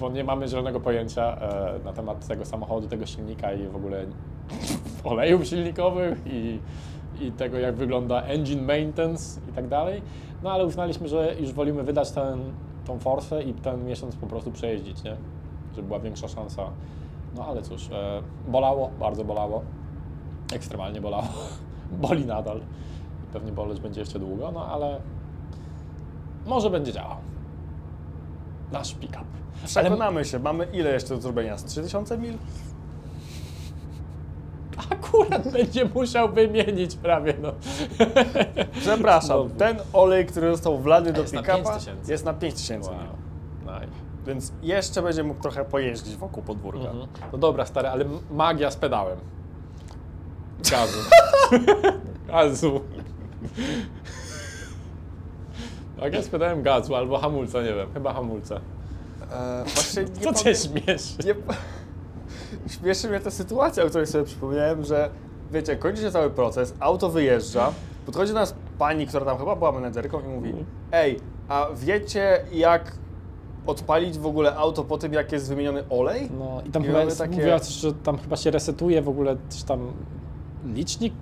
[0.00, 4.06] bo nie mamy zielonego pojęcia e, na temat tego samochodu, tego silnika i w ogóle
[5.04, 6.58] olejów silnikowych i,
[7.20, 10.02] i tego, jak wygląda engine maintenance i tak dalej.
[10.42, 12.40] No ale uznaliśmy, że już wolimy wydać ten,
[12.86, 15.16] tą forsę i ten miesiąc po prostu przejeździć, nie?
[15.76, 16.62] Żeby była większa szansa.
[17.36, 19.62] No ale cóż, e, bolało, bardzo bolało.
[20.54, 21.28] Ekstremalnie bolało.
[22.08, 22.60] Boli nadal.
[23.32, 25.00] Pewnie boleć będzie jeszcze długo, no ale
[26.46, 27.16] może będzie działał.
[28.72, 29.24] Nasz pick-up.
[29.60, 31.58] Ale Przekonamy się, mamy ile jeszcze do zrobienia?
[31.58, 32.34] Z 3000 mil?
[34.90, 37.52] akurat będzie musiał wymienić prawie, no.
[38.80, 42.12] Przepraszam, ten olej, który został wlany do pick-upa 5000.
[42.12, 42.98] jest na 5000 Wow.
[43.00, 43.08] mil.
[43.62, 43.92] Nice.
[44.26, 46.90] Więc jeszcze będzie mógł trochę pojeździć wokół podwórka.
[46.90, 47.06] Mhm.
[47.32, 49.18] No dobra, stary, ale magia z pedałem.
[50.70, 50.98] Gazu.
[52.28, 52.80] gazu.
[56.00, 58.60] Magia z pedałem gazu albo hamulca, nie wiem, chyba hamulca.
[59.32, 61.14] E, właśnie nie Co cię pamię- śmieszy?
[61.26, 61.34] nie...
[62.68, 65.10] Śmieszy mnie ta sytuacja, o której sobie przypomniałem, że
[65.52, 67.72] wiecie, kończy się cały proces, auto wyjeżdża,
[68.06, 70.54] podchodzi do nas pani, która tam chyba była menedżerką i mówi
[70.92, 72.92] Ej, a wiecie jak
[73.66, 76.30] odpalić w ogóle auto po tym, jak jest wymieniony olej?
[76.38, 79.02] No i tam I chyba mamy jest, takie- mówiła coś, że tam chyba się resetuje
[79.02, 79.92] w ogóle też tam
[80.74, 81.14] licznik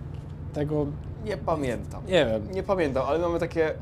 [0.52, 0.86] tego,
[1.24, 2.02] Nie pamiętam.
[2.06, 2.52] nie wiem.
[2.52, 3.74] Nie pamiętam, ale mamy takie...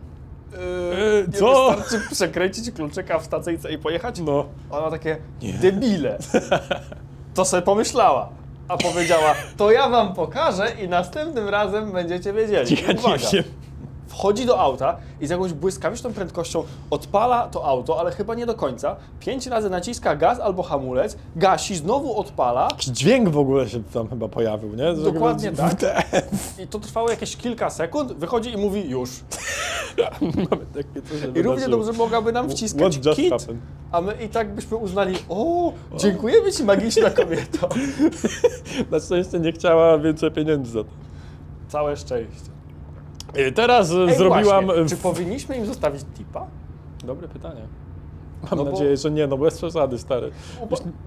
[0.52, 0.58] Yy,
[1.00, 1.70] Yy, nie co?
[1.76, 4.18] wystarczy przekręcić kluczyka w stacyjce i pojechać?
[4.20, 4.44] No.
[4.70, 5.16] Ona takie,
[5.60, 6.18] debile.
[7.34, 8.28] To sobie pomyślała.
[8.68, 12.76] A powiedziała, to ja wam pokażę i następnym razem będziecie wiedzieli.
[12.88, 13.16] Nie Uwaga.
[13.32, 13.44] wiem.
[14.06, 18.54] Wchodzi do auta i z jakąś błyskawiczną prędkością odpala to auto, ale chyba nie do
[18.54, 18.96] końca.
[19.20, 24.08] Pięć razy naciska gaz albo hamulec, gasi, znowu odpala Jakiś dźwięk w ogóle się tam
[24.08, 24.96] chyba pojawił, nie?
[24.96, 25.96] Że Dokładnie jakby- tak.
[26.58, 29.10] i to trwało jakieś kilka sekund, wychodzi i mówi już.
[30.50, 31.76] Mamy takie coś, że I równie wydarzyło.
[31.84, 33.62] dobrze mogłaby nam wciskać just kit, happened?
[33.92, 37.68] a my i tak byśmy uznali, o, dziękujemy ci magiczna kobieto.
[38.90, 40.90] Na szczęście nie chciała więcej pieniędzy za to.
[41.68, 42.55] Całe szczęście.
[43.48, 44.64] I teraz e, Ej, zrobiłam...
[44.66, 46.46] Właśnie, e, czy powinniśmy im zostawić tipa?
[47.04, 47.60] Dobre pytanie.
[48.42, 50.30] Mam No bo- nadzieję, że nie, no bez przesady, stary.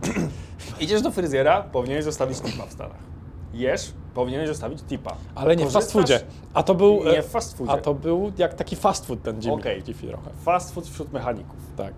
[0.79, 3.09] Idziesz do fryzjera, powinieneś zostawić tipa w Stanach.
[3.53, 5.15] Jesz, powinieneś zostawić tipa.
[5.35, 6.19] Ale nie w fast foodzie.
[6.53, 7.01] A to był...
[7.09, 7.71] e, Nie w fast foodzie.
[7.71, 9.83] A to był jak taki fast food ten Jimmy Okej.
[9.83, 10.29] Diffie trochę.
[10.43, 11.57] Fast food wśród mechaników.
[11.77, 11.93] Tak.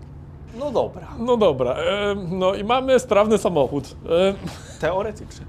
[0.58, 3.96] No dobra, No dobra, e, no i mamy sprawny samochód.
[4.08, 4.34] E,
[4.80, 5.46] teoretycznie.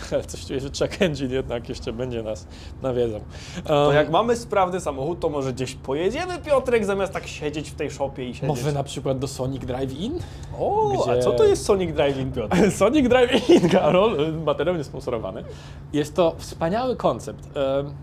[0.28, 2.46] Coś czuję, że check engine jednak jeszcze będzie nas
[2.82, 3.20] nawiedzał.
[3.64, 7.74] To Um, jak mamy sprawny samochód, to może gdzieś pojedziemy, Piotrek, zamiast tak siedzieć w
[7.74, 8.48] tej szopie i siedzieć.
[8.48, 10.18] Może na przykład do Sonic Drive-In?
[10.58, 12.56] O, a gdzie- co to jest Sonic Drive-In, Piotr?
[12.80, 15.44] Sonic Drive-In, Karol, materiał niesponsorowany.
[15.92, 17.48] Jest to wspaniały koncept.
[17.56, 17.94] Em,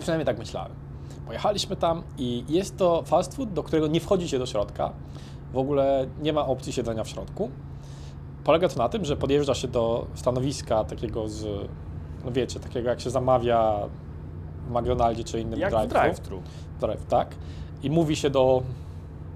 [0.00, 0.72] Przynajmniej tak myślałem.
[1.26, 4.92] Pojechaliśmy tam i jest to fast food, do którego nie wchodzi się do środka.
[5.52, 7.50] W ogóle nie ma opcji siedzenia w środku.
[8.44, 11.68] Polega to na tym, że podjeżdża się do stanowiska takiego z,
[12.24, 13.72] no wiecie, takiego jak się zamawia
[14.68, 15.88] w McDonaldzie czy innym Jak w drive-thru.
[15.88, 16.40] drive-thru.
[16.80, 17.34] drive, tak.
[17.82, 18.62] I mówi się do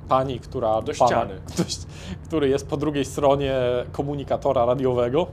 [0.09, 0.83] pani, która.
[0.83, 1.41] Do ściany.
[1.53, 1.77] ktoś,
[2.25, 3.55] który jest po drugiej stronie
[3.93, 5.27] komunikatora radiowego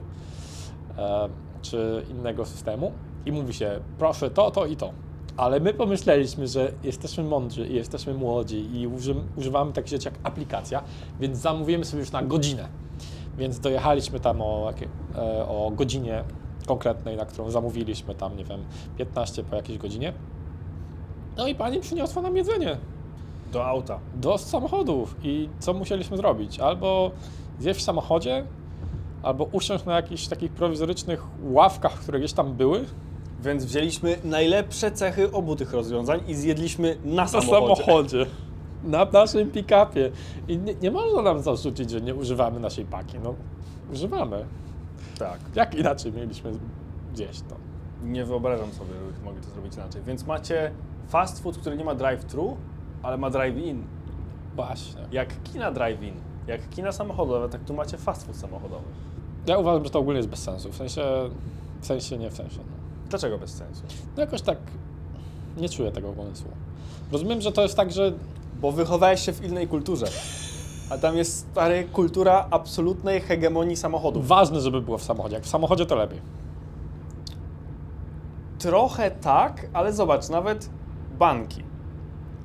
[0.98, 1.28] e,
[1.62, 2.92] czy innego systemu.
[3.26, 4.92] I mówi się, proszę to, to i to.
[5.36, 10.18] Ale my pomyśleliśmy, że jesteśmy mądrzy i jesteśmy młodzi i uży, używamy takich rzeczy jak
[10.22, 10.82] aplikacja,
[11.20, 12.68] więc zamówimy sobie już na godzinę.
[13.38, 14.72] Więc dojechaliśmy tam o,
[15.16, 16.24] e, o godzinie
[16.66, 18.64] konkretnej, na którą zamówiliśmy tam, nie wiem,
[18.98, 20.12] 15 po jakiejś godzinie.
[21.36, 22.76] No i pani przyniosła nam jedzenie
[23.52, 23.98] Do auta.
[24.14, 25.16] do samochodów.
[25.22, 26.60] I co musieliśmy zrobić?
[26.60, 27.10] Albo
[27.58, 28.44] zjeść w samochodzie,
[29.22, 32.84] albo usiąść na jakichś takich prowizorycznych ławkach, które gdzieś tam były.
[33.42, 37.82] Więc wzięliśmy najlepsze cechy obu tych rozwiązań i zjedliśmy na Na samochodzie.
[37.84, 38.26] samochodzie.
[38.86, 40.10] Na naszym pick-upie.
[40.48, 43.18] I nie, nie można nam zarzucić, że nie używamy naszej paki.
[43.18, 43.34] No,
[43.92, 44.44] używamy.
[45.18, 45.40] Tak.
[45.54, 46.52] Jak inaczej mieliśmy
[47.12, 47.56] gdzieś to?
[48.04, 50.02] Nie wyobrażam sobie, żeby mogli to zrobić inaczej.
[50.02, 50.70] Więc macie
[51.08, 52.56] fast food, który nie ma drive-thru,
[53.02, 53.82] ale ma drive-in.
[54.56, 55.02] Właśnie.
[55.12, 56.14] Jak kina drive-in,
[56.46, 58.84] jak kina samochodowe, tak tu macie fast food samochodowy.
[59.46, 60.72] Ja uważam, że to ogólnie jest bez sensu.
[60.72, 61.02] W sensie,
[61.80, 62.58] w sensie nie w sensie.
[62.58, 62.76] No.
[63.10, 63.82] Dlaczego bez sensu?
[64.16, 64.58] No jakoś tak
[65.56, 66.50] nie czuję tego pomysłu.
[67.12, 68.12] Rozumiem, że to jest tak, że
[68.60, 70.06] Bo wychowałeś się w innej kulturze.
[70.90, 74.28] A tam jest stary kultura absolutnej hegemonii samochodów.
[74.28, 75.34] ważne, żeby było w samochodzie.
[75.34, 76.20] Jak w samochodzie, to lepiej.
[78.58, 80.70] Trochę tak, ale zobacz, nawet
[81.18, 81.64] banki.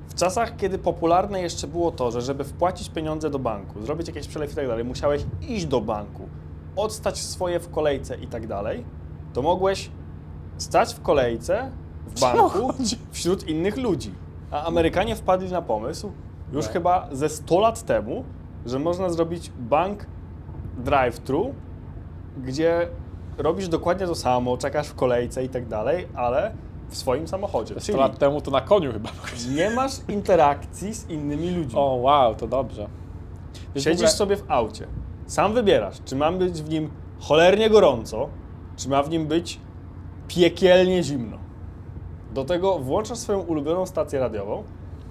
[0.09, 4.27] W czasach, kiedy popularne jeszcze było to, że żeby wpłacić pieniądze do banku, zrobić jakiś
[4.27, 6.29] przelew i tak dalej, musiałeś iść do banku,
[6.75, 8.85] odstać swoje w kolejce i tak dalej,
[9.33, 9.89] to mogłeś
[10.57, 11.71] stać w kolejce
[12.07, 12.73] w banku
[13.11, 14.13] wśród innych ludzi.
[14.51, 16.11] A Amerykanie wpadli na pomysł
[16.53, 16.73] już Tak.
[16.73, 18.23] chyba ze 100 lat temu,
[18.65, 20.05] że można zrobić bank
[20.85, 21.53] drive-thru,
[22.43, 22.87] gdzie
[23.37, 26.51] robisz dokładnie to samo, czekasz w kolejce i tak dalej, ale
[26.89, 27.73] w swoim samochodzie.
[27.73, 29.09] 100 Czyli lat temu to na koniu chyba.
[29.55, 31.73] nie masz interakcji z innymi ludźmi.
[31.79, 32.87] O, wow, to dobrze.
[33.75, 34.87] Wiesz, Siedzisz ogóle- sobie w aucie.
[35.25, 38.29] Sam wybierasz, czy ma być w nim cholernie gorąco,
[38.77, 39.59] czy ma w nim być
[40.27, 41.37] piekielnie zimno.
[42.31, 44.63] Do tego włączasz swoją ulubioną stację radiową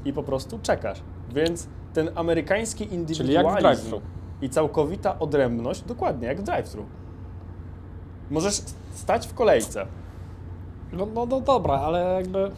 [0.04, 0.98] i po prostu czekasz.
[1.34, 3.96] Więc ten amerykański indywidualizm
[4.42, 6.84] i całkowita odrębność, dokładnie jak w drive-thru.
[8.30, 8.62] Możesz
[8.94, 9.86] stać w kolejce
[10.92, 12.50] No, no, no dobra, ale jakby...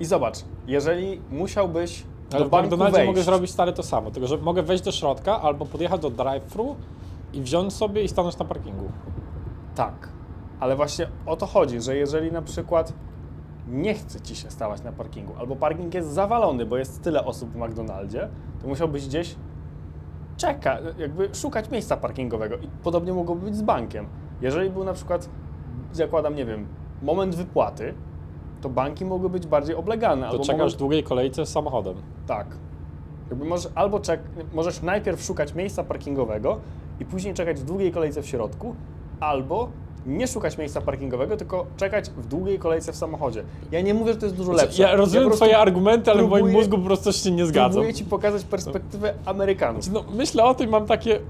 [0.00, 2.02] i zobacz, jeżeli musiałbyś
[2.32, 4.92] Ale do w banku McDonaldzie mogę zrobić stary to samo, tylko że mogę wejść do
[4.92, 6.74] środka albo podjechać do drive-thru
[7.32, 8.88] i wziąć sobie i stanąć na parkingu.
[9.74, 10.08] Tak,
[10.60, 12.92] ale właśnie o to chodzi, że jeżeli na przykład
[13.70, 17.50] nie chce ci się stawać na parkingu, albo parking jest zawalony, bo jest tyle osób
[17.50, 18.28] w McDonaldzie,
[18.62, 19.36] to musiałbyś gdzieś
[20.36, 22.56] czekać, jakby szukać miejsca parkingowego.
[22.56, 24.06] I podobnie mogłoby być z bankiem.
[24.40, 25.28] Jeżeli był na przykład,
[25.92, 26.66] zakładam, nie wiem,
[27.02, 27.94] moment wypłaty,
[28.60, 30.22] to banki mogły być bardziej oblegane.
[30.22, 31.94] To albo czekasz mogą, w długiej kolejce z samochodem.
[32.26, 32.46] Tak.
[33.30, 34.20] Jakby możesz, albo czek,
[34.52, 36.58] możesz najpierw szukać miejsca parkingowego
[37.00, 38.74] i później czekać w długiej kolejce w środku,
[39.20, 39.68] albo
[40.08, 43.42] nie szukać miejsca parkingowego, tylko czekać w długiej kolejce w samochodzie.
[43.70, 44.82] Ja nie mówię, że to jest dużo lepsze.
[44.82, 47.68] Ja rozumiem prostu twoje argumenty, ale w moim próbuję- mózgu po prostu się nie zgadza.
[47.74, 49.92] Próbuję ci pokazać perspektywę Amerykanów.
[49.92, 51.16] No, myślę o tym, mam takie...
[51.16, 51.26] mm,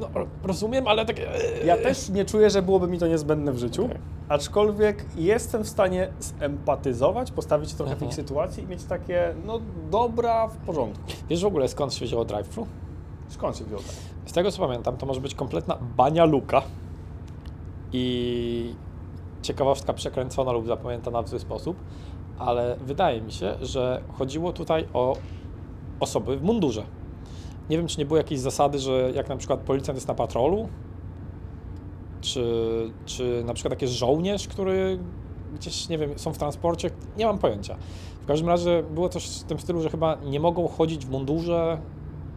[0.00, 0.08] No,
[0.44, 1.34] rozumiem, ale takie...
[1.62, 3.98] e, Ja też nie czuję, że byłoby mi to niezbędne w życiu, Okej.
[4.28, 6.08] aczkolwiek jestem w stanie
[6.40, 11.04] zempatyzować, postawić się trochę w ich sytuacji i mieć takie, no dobra, w porządku.
[11.30, 12.66] Wiesz w ogóle skąd się wzięło drive-thru?
[13.28, 13.78] Skąd się wziął?
[14.26, 16.62] Z tego co pamiętam, to może być kompletna bania luka
[17.92, 18.74] i
[19.42, 21.76] ciekawostka przekręcona lub zapamiętana w zły sposób,
[22.38, 25.16] ale wydaje mi się, że chodziło tutaj o
[26.00, 26.82] osoby w mundurze.
[27.70, 30.68] Nie wiem, czy nie było jakiejś zasady, że jak na przykład policjant jest na patrolu,
[32.20, 32.44] czy,
[33.06, 34.98] czy na przykład taki żołnierz, który
[35.54, 37.76] gdzieś, nie wiem, są w transporcie, nie mam pojęcia.
[38.22, 41.80] W każdym razie było coś w tym stylu, że chyba nie mogą chodzić w mundurze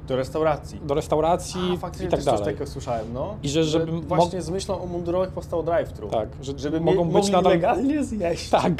[0.07, 0.79] Do restauracji.
[0.83, 2.45] do restauracji A, faktycznie i tak też coś dalej.
[2.53, 3.35] takiego słyszałem, no.
[3.43, 6.09] I że żeby mo- właśnie z myślą o mundurowych powstało drive-thru.
[6.09, 7.51] Tak, że Żeby mogą mie- być mogli nadal...
[7.51, 8.49] legalnie zjeść.
[8.49, 8.73] Tak,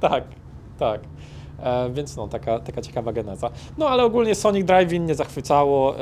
[0.00, 0.24] tak,
[0.78, 1.00] tak.
[1.62, 3.50] E, więc no, taka, taka ciekawa geneza.
[3.78, 5.96] No ale ogólnie Sonic Drive-In nie zachwycało.
[5.98, 6.00] E,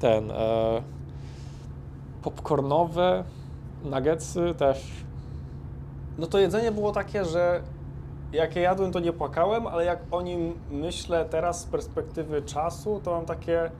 [0.00, 0.82] ten e,
[2.22, 3.24] popcornowe
[3.84, 4.86] nuggetsy też.
[6.18, 7.62] No to jedzenie było takie, że
[8.32, 13.00] jak je jadłem, to nie płakałem, ale jak o nim myślę teraz z perspektywy czasu,
[13.04, 13.70] to mam takie.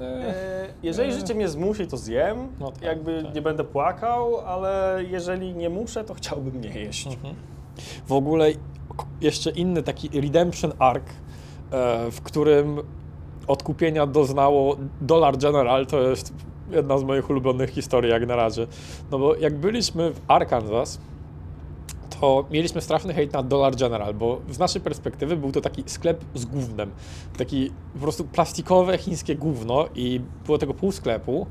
[0.00, 2.48] E, jeżeli życie mnie zmusi, to zjem.
[2.60, 3.34] No tak, Jakby tak.
[3.34, 7.06] nie będę płakał, ale jeżeli nie muszę, to chciałbym nie jeść.
[7.06, 7.34] Mhm.
[8.06, 8.48] W ogóle
[9.20, 11.04] jeszcze inny taki redemption arc,
[11.70, 12.78] e, w którym
[13.46, 16.32] odkupienia doznało Dollar General, to jest
[16.70, 18.66] jedna z moich ulubionych historii jak na razie.
[19.10, 21.00] No bo jak byliśmy w Arkansas,
[22.20, 26.24] to mieliśmy straszny hejt na Dollar General, bo z naszej perspektywy był to taki sklep
[26.34, 26.90] z gównem.
[27.38, 31.46] Taki po prostu plastikowe chińskie gówno i było tego pół sklepu.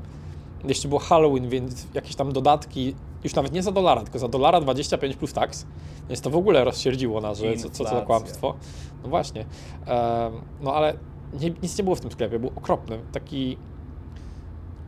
[0.64, 4.60] Jeszcze było Halloween, więc jakieś tam dodatki, już nawet nie za dolara, tylko za dolara
[4.60, 5.66] 25 plus tax,
[6.08, 8.54] więc to w ogóle rozsierdziło nas, że co, co, co za kłamstwo.
[9.02, 9.40] No właśnie.
[9.86, 10.94] Em, no ale
[11.40, 12.98] nie, nic nie było w tym sklepie, był okropny.
[13.12, 13.56] Taki,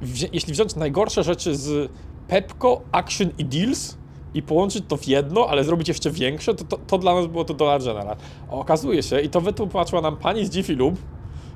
[0.03, 1.90] wzi- jeśli wziąć najgorsze rzeczy z
[2.29, 3.97] Pepco, Action i Deals
[4.35, 7.45] i połączyć to w jedno, ale zrobić jeszcze większe, to, to, to dla nas było
[7.45, 8.16] to Dollar General.
[8.49, 10.97] A okazuje się, i to wytłumaczyła nam pani z Jiffy Lube,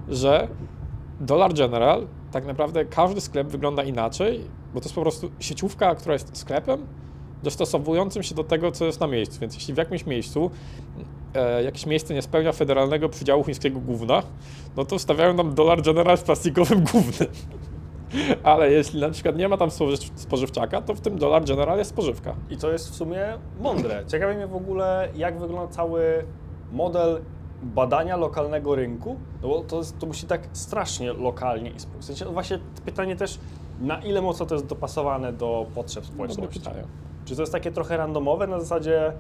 [0.08, 0.48] że
[1.20, 4.40] Dollar General, tak naprawdę każdy sklep wygląda inaczej,
[4.74, 6.86] bo to jest po prostu sieciówka, która jest sklepem,
[7.42, 9.40] dostosowującym się do tego, co jest na miejscu.
[9.40, 10.50] Więc jeśli w jakimś miejscu
[11.34, 14.22] e, jakieś miejsce nie spełnia federalnego przydziału chińskiego gówna,
[14.76, 17.28] no to stawiają nam Dollar General z plastikowym gównem.
[18.42, 21.90] Ale jeśli na przykład nie ma tam spożyw- spożywczaka, to w tym Dollar General jest
[21.90, 22.34] spożywka.
[22.50, 24.04] I to jest w sumie mądre.
[24.06, 26.24] Ciekawi mnie w ogóle, jak wygląda cały
[26.72, 27.20] model
[27.62, 32.32] badania lokalnego rynku, no bo to, to musi tak strasznie lokalnie i w sensie, no
[32.32, 33.38] właśnie pytanie też,
[33.80, 36.60] na ile mocno to jest dopasowane do potrzeb Dobre społeczności.
[37.24, 39.12] Czy to jest takie trochę randomowe na zasadzie,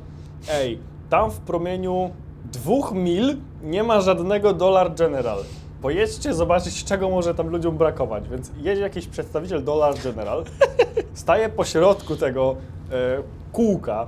[0.52, 0.78] ej,
[1.10, 2.10] tam w promieniu
[2.52, 5.38] dwóch mil nie ma żadnego Dollar General.
[5.84, 8.28] Pojedźcie zobaczyć, czego może tam ludziom brakować.
[8.28, 10.44] Więc jedzie jakiś przedstawiciel Dollar General,
[11.14, 12.56] staje po środku tego
[12.90, 14.06] e, kółka,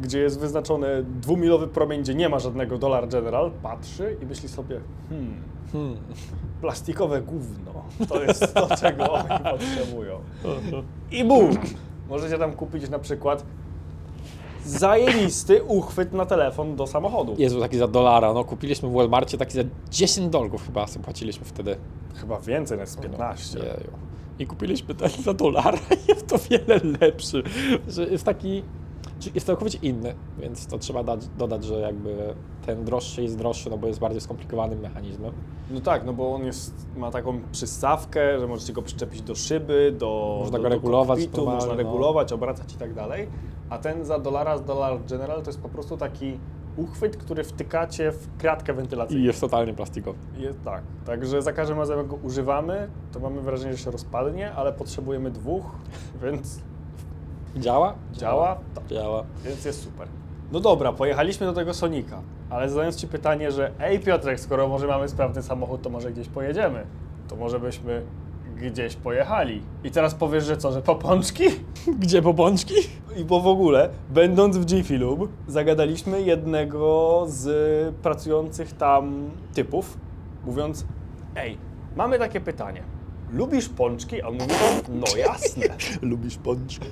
[0.00, 4.80] gdzie jest wyznaczony dwumilowy promień, gdzie nie ma żadnego Dollar General, patrzy i myśli sobie,
[5.08, 5.96] hmm, Hmm.
[6.60, 10.18] plastikowe gówno, to jest to, czego oni potrzebują.
[11.18, 11.50] I bum!
[12.08, 13.44] Możecie tam kupić na przykład
[14.68, 17.34] zajebisty uchwyt na telefon do samochodu.
[17.38, 18.32] Jezu, taki za dolara.
[18.32, 21.76] No, kupiliśmy w Walmarcie taki za 10 dolgów chyba sobie płaciliśmy wtedy.
[22.14, 23.58] Chyba więcej, nawet z 15.
[23.58, 23.90] Jeju.
[24.38, 27.42] I kupiliśmy ten za dolara i jest to wiele lepszy.
[27.88, 28.62] Że jest taki,
[29.34, 32.34] jest całkowicie inny, więc to trzeba dać, dodać, że jakby
[32.66, 35.32] ten droższy jest droższy, no bo jest bardziej skomplikowanym mechanizmem.
[35.70, 39.94] No tak, no bo on jest, ma taką przystawkę, że możecie go przyczepić do szyby,
[39.98, 41.82] do Można do, go do regulować kokpitu, normalnie, można no.
[41.90, 43.28] regulować, obracać i tak dalej.
[43.70, 46.38] A ten za dolara z Dollar General to jest po prostu taki
[46.76, 49.24] uchwyt, który wtykacie w kratkę I wentylacyjną.
[49.24, 50.18] jest totalnie plastikowy.
[50.38, 50.82] Jest tak.
[51.06, 55.30] Także za każdym razem jak go używamy, to mamy wrażenie, że się rozpadnie, ale potrzebujemy
[55.30, 55.64] dwóch,
[56.22, 56.60] więc
[57.56, 57.94] Działa?
[58.12, 59.24] działa, Działa.
[59.44, 60.08] więc jest super.
[60.52, 64.86] No dobra, pojechaliśmy do tego Sonika, ale zadając Ci pytanie, że ej Piotrek, skoro może
[64.86, 66.86] mamy sprawny samochód, to może gdzieś pojedziemy.
[67.28, 68.02] To może byśmy
[68.56, 69.62] gdzieś pojechali.
[69.84, 71.44] I teraz powiesz, że co, że po pączki?
[72.02, 72.74] Gdzie popączki?
[73.16, 79.98] I bo w ogóle, będąc w Jiffy Lube, zagadaliśmy jednego z pracujących tam typów,
[80.44, 80.86] mówiąc,
[81.36, 81.58] ej,
[81.96, 82.82] mamy takie pytanie.
[83.32, 84.22] Lubisz pączki?
[84.22, 84.54] A on mówi,
[84.88, 85.66] no jasne.
[86.10, 86.88] Lubisz pączki?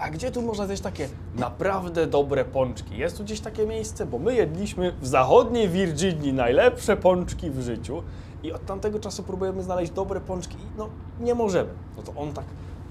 [0.00, 2.98] A gdzie tu można zjeść takie naprawdę dobre pączki?
[2.98, 4.06] Jest tu gdzieś takie miejsce?
[4.06, 8.02] Bo my jedliśmy w zachodniej Virginii najlepsze pączki w życiu
[8.42, 10.88] i od tamtego czasu próbujemy znaleźć dobre pączki i no
[11.20, 11.70] nie możemy.
[11.96, 12.44] No to on tak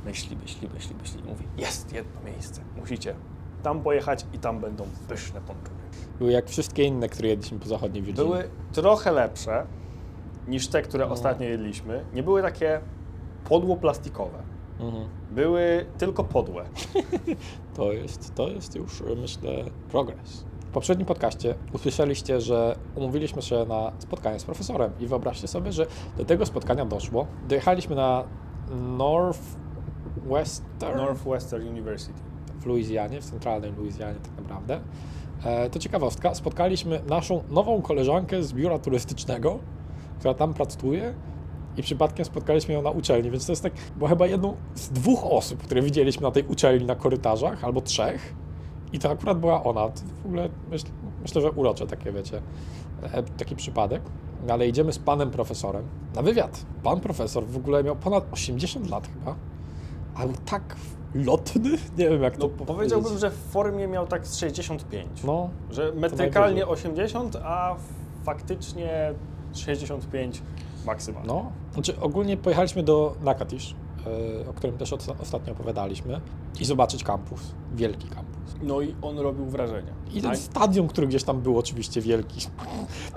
[0.06, 3.16] myśli, myśli, myśli, myśli i mówi, jest jedno miejsce, musicie
[3.64, 5.76] tam pojechać i tam będą pyszne pączki.
[6.20, 8.32] Były jak wszystkie inne, które jedliśmy po zachodniej Virginii.
[8.32, 9.66] Były trochę lepsze
[10.48, 12.06] niż te, które ostatnio jedliśmy.
[12.14, 12.82] Nie były takie
[13.50, 14.55] podło plastikowe.
[14.80, 15.08] Mhm.
[15.32, 16.66] Były tylko podłe.
[17.76, 19.52] To jest, to jest już, myślę,
[19.90, 20.46] progres.
[20.60, 25.88] W poprzednim podcaście usłyszeliście, że umówiliśmy się na spotkanie z profesorem i wyobraźcie sobie, że
[26.18, 27.28] do tego spotkania doszło.
[27.48, 28.24] Dojechaliśmy na
[28.98, 32.20] Northwestern Northwestern University.
[32.60, 34.80] w Luizjanie, w centralnej Luizjanie tak naprawdę.
[35.44, 39.60] E, to ciekawostka, spotkaliśmy naszą nową koleżankę z biura turystycznego,
[40.20, 41.14] która tam pracuje
[41.78, 45.24] i przypadkiem spotkaliśmy ją na uczelni, więc to jest tak, bo chyba jedną z dwóch
[45.26, 48.34] osób, które widzieliśmy na tej uczelni na korytarzach, albo trzech
[48.94, 49.90] i to akurat była ona.
[49.90, 50.86] To w ogóle myśl,
[51.22, 52.42] myślę, że urocze takie, wiecie,
[53.04, 54.02] e, taki przypadek.
[54.48, 55.84] No, Ale idziemy z panem profesorem
[56.16, 56.66] na wywiad.
[56.84, 59.36] Pan profesor w ogóle miał ponad 80 lat chyba,
[60.16, 60.76] ale tak
[61.16, 63.22] lotny, nie wiem jak No to powiedziałbym, powiedzieć.
[63.22, 65.24] że w formie miał tak z 65.
[65.24, 66.74] No, Że metrykalnie najwyżej.
[66.74, 67.76] 80, a
[68.24, 69.14] faktycznie
[69.54, 70.42] 65
[70.86, 71.28] maksymalnie.
[71.28, 71.52] no.
[71.76, 73.76] Znaczy ogólnie pojechaliśmy do Nakatish,
[74.46, 76.22] e, o którym też os- ostatnio opowiadaliśmy,
[76.60, 77.42] i zobaczyć kampus,
[77.76, 78.56] wielki kampus.
[78.64, 79.92] No i on robił wrażenie.
[80.14, 82.48] I ten A- stadion, który gdzieś tam był oczywiście wielki.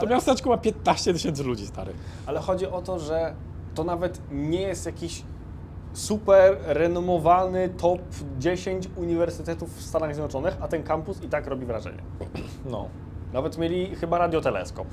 [0.01, 1.93] To miasteczko ma 15 tysięcy ludzi, stary.
[2.27, 3.35] Ale chodzi o to, że
[3.75, 5.23] to nawet nie jest jakiś
[5.93, 8.01] super renomowany top
[8.39, 12.03] 10 uniwersytetów w Stanach Zjednoczonych, a ten kampus i tak robi wrażenie.
[12.71, 12.89] No,
[13.33, 14.87] Nawet mieli chyba radioteleskop.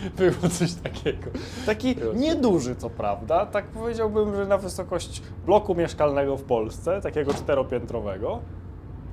[0.16, 1.30] było coś takiego.
[1.66, 8.40] Taki nieduży, co prawda, tak powiedziałbym, że na wysokość bloku mieszkalnego w Polsce, takiego czteropiętrowego,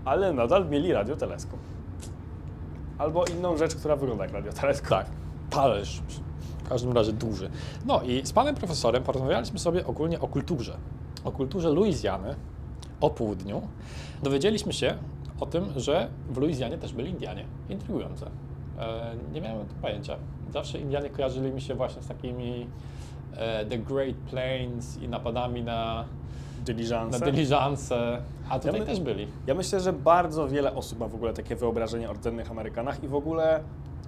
[0.06, 1.60] ale nadal mieli radioteleskop.
[2.98, 4.90] Albo inną rzecz, która wygląda jak radioteleskop.
[4.90, 5.06] Tak,
[5.50, 6.02] talerz.
[6.64, 7.50] W każdym razie duży.
[7.86, 10.78] No i z panem profesorem porozmawialiśmy sobie ogólnie o kulturze.
[11.24, 12.36] O kulturze Luizjany,
[13.02, 13.62] o południu.
[14.24, 14.98] Dowiedzieliśmy się
[15.40, 17.46] o tym, że w Luizjanie też byli Indianie.
[17.70, 18.30] Intrygujące.
[18.80, 20.16] E, nie miałem o tym pojęcia.
[20.54, 22.68] Zawsze Indianie kojarzyli mi się właśnie z takimi
[23.38, 26.06] e, The Great Plains i napadami na, na
[26.66, 27.26] Dyliżanse.
[27.26, 29.28] dyliżanse, a tutaj my- też byli.
[29.48, 33.08] Ja myślę, że bardzo wiele osób ma w ogóle takie wyobrażenie o rdzennych Amerykanach i
[33.08, 33.60] w ogóle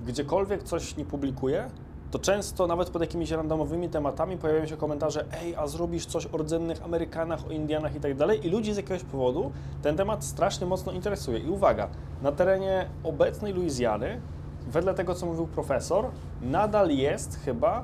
[0.07, 1.69] gdziekolwiek coś nie publikuje,
[2.11, 6.37] to często nawet pod jakimiś randomowymi tematami pojawiają się komentarze ej, a zrobisz coś o
[6.37, 9.51] rdzennych Amerykanach, o Indianach i tak dalej i ludzi z jakiegoś powodu
[9.81, 11.39] ten temat strasznie mocno interesuje.
[11.39, 11.87] I uwaga,
[12.21, 14.21] na terenie obecnej Luizjany,
[14.69, 16.05] wedle tego co mówił profesor,
[16.41, 17.83] nadal jest chyba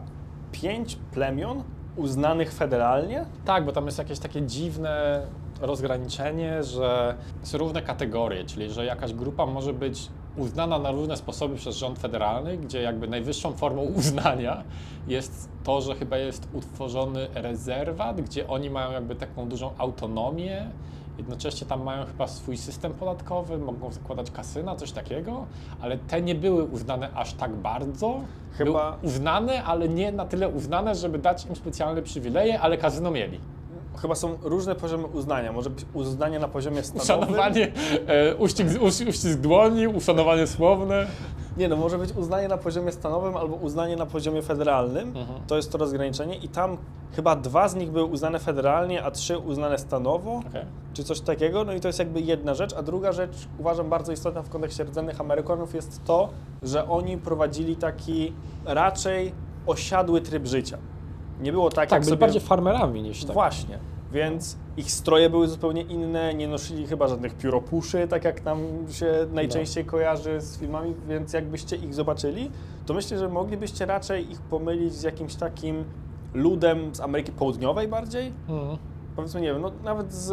[0.52, 1.64] pięć plemion
[1.96, 3.26] uznanych federalnie?
[3.46, 5.22] Tak, bo tam jest jakieś takie dziwne
[5.62, 11.56] rozgraniczenie, że są różne kategorie, czyli że jakaś grupa może być uznana na różne sposoby
[11.56, 14.64] przez rząd federalny, gdzie jakby najwyższą formą uznania
[15.08, 20.70] jest to, że chyba jest utworzony rezerwat, gdzie oni mają jakby taką dużą autonomię,
[21.18, 25.46] jednocześnie tam mają chyba swój system podatkowy, mogą zakładać kasyna, coś takiego,
[25.82, 28.20] ale te nie były uznane aż tak bardzo.
[28.52, 33.12] Chyba- Były uznane, ale nie na tyle uznane, żeby dać im specjalne przywileje, ale kasyno
[33.12, 33.40] mieli.
[34.02, 35.52] Chyba są różne poziomy uznania.
[35.52, 37.30] Może być uznanie na poziomie stanowym.
[37.30, 37.72] Uszanowanie,
[38.08, 41.08] e, uścisk, uś, uścisk dłoni, uszanowanie słowne.
[41.58, 45.08] Nie, no może być uznanie na poziomie stanowym albo uznanie na poziomie federalnym.
[45.08, 45.40] Mhm.
[45.48, 46.78] To jest to rozgraniczenie i tam
[47.16, 50.66] chyba dwa z nich były uznane federalnie, a trzy uznane stanowo, Okay.
[50.94, 51.64] czy coś takiego.
[51.64, 52.74] No i to jest jakby jedna rzecz.
[52.74, 56.30] A druga rzecz, uważam bardzo istotna w kontekście rdzennych Amerykanów jest to,
[56.64, 58.34] że oni prowadzili taki
[58.66, 59.32] raczej
[59.68, 60.78] osiadły tryb życia.
[61.42, 62.20] Nie było tak, Tak, jak byli sobie...
[62.20, 63.34] bardziej farmerami niż tak.
[63.34, 63.80] Właśnie.
[64.12, 68.60] Więc ich stroje były zupełnie inne, nie nosili chyba żadnych pióropuszy, tak jak nam
[68.92, 72.52] się najczęściej kojarzy z filmami, więc jakbyście ich zobaczyli,
[72.86, 75.84] to myślę, że moglibyście raczej ich pomylić z jakimś takim
[76.34, 78.34] ludem z Ameryki Południowej bardziej.
[78.50, 78.78] Mhm.
[79.16, 80.26] Powiedzmy, nie wiem, no, nawet z,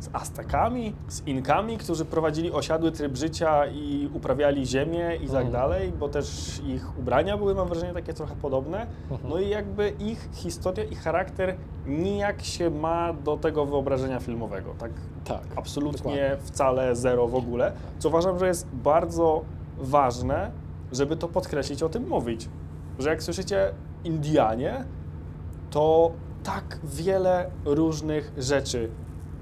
[0.00, 5.52] z Aztekami, z Inkami, którzy prowadzili osiadły tryb życia i uprawiali ziemię i tak Mhm.
[5.52, 8.86] dalej, bo też ich ubrania były, mam wrażenie, takie trochę podobne.
[9.10, 9.30] Mhm.
[9.30, 11.54] No i jakby ich historia i charakter
[11.86, 14.90] nijak się ma do tego wyobrażenia filmowego, tak
[15.24, 15.42] Tak.
[15.56, 16.36] absolutnie dokładnie.
[16.42, 19.44] wcale zero w ogóle, co uważam, że jest bardzo
[19.78, 20.50] ważne,
[20.92, 22.48] żeby to podkreślić, o tym mówić.
[22.98, 23.72] Że jak słyszycie
[24.04, 24.84] Indianie,
[25.70, 26.10] to
[26.42, 28.90] tak wiele różnych rzeczy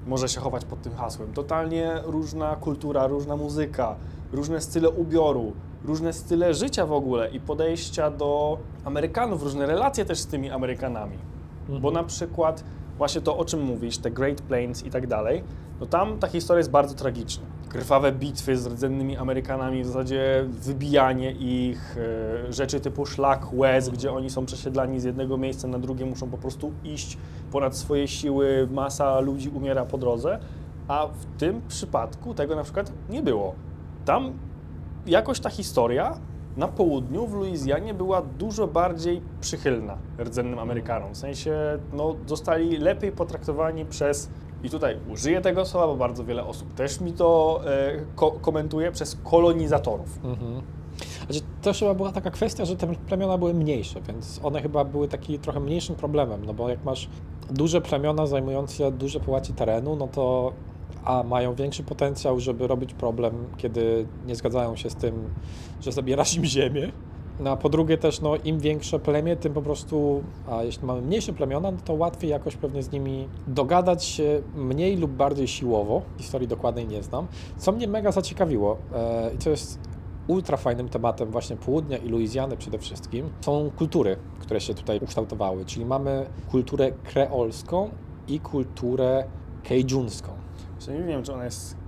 [0.07, 1.33] może się chować pod tym hasłem.
[1.33, 3.95] Totalnie różna kultura, różna muzyka,
[4.31, 5.53] różne style ubioru,
[5.85, 11.17] różne style życia w ogóle i podejścia do Amerykanów, różne relacje też z tymi Amerykanami.
[11.81, 12.63] Bo na przykład
[12.97, 15.43] właśnie to, o czym mówisz, te Great Plains i tak dalej,
[15.79, 17.43] no tam ta historia jest bardzo tragiczna.
[17.69, 24.11] Krwawe bitwy z rdzennymi Amerykanami, w zasadzie wybijanie ich, e, rzeczy typu szlak łez, gdzie
[24.11, 27.17] oni są przesiedlani z jednego miejsca na drugie, muszą po prostu iść
[27.51, 30.39] ponad swoje siły, masa ludzi umiera po drodze,
[30.87, 33.55] a w tym przypadku tego na przykład nie było.
[34.05, 34.33] Tam
[35.05, 36.17] jakoś ta historia
[36.57, 41.13] na południu w Luizjanie była dużo bardziej przychylna rdzennym Amerykanom.
[41.13, 44.29] W sensie no, zostali lepiej potraktowani przez,
[44.63, 48.91] i tutaj użyję tego słowa, bo bardzo wiele osób też mi to e, ko- komentuje,
[48.91, 50.19] przez kolonizatorów.
[50.23, 50.61] Mhm.
[51.25, 55.07] Znaczy, to chyba była taka kwestia, że te plemiona były mniejsze, więc one chyba były
[55.07, 57.09] taki trochę mniejszym problemem, no bo jak masz
[57.51, 60.53] duże plemiona zajmujące duże połacie terenu, no to
[61.03, 65.29] a mają większy potencjał, żeby robić problem, kiedy nie zgadzają się z tym,
[65.81, 66.91] że zabierasz im ziemię.
[67.39, 71.01] No a po drugie też, no im większe plemię, tym po prostu, a jeśli mamy
[71.01, 76.01] mniejsze plemiona, no to łatwiej jakoś pewnie z nimi dogadać się mniej lub bardziej siłowo.
[76.17, 77.27] Historii dokładnej nie znam.
[77.57, 79.79] Co mnie mega zaciekawiło e, i co jest
[80.27, 85.65] ultra fajnym tematem właśnie południa i Luizjany przede wszystkim, są kultury, które się tutaj ukształtowały.
[85.65, 87.89] Czyli mamy kulturę kreolską
[88.27, 89.23] i kulturę
[89.63, 90.31] kejdziuńską.
[90.73, 91.78] Właśnie nie wiem, czy ona jest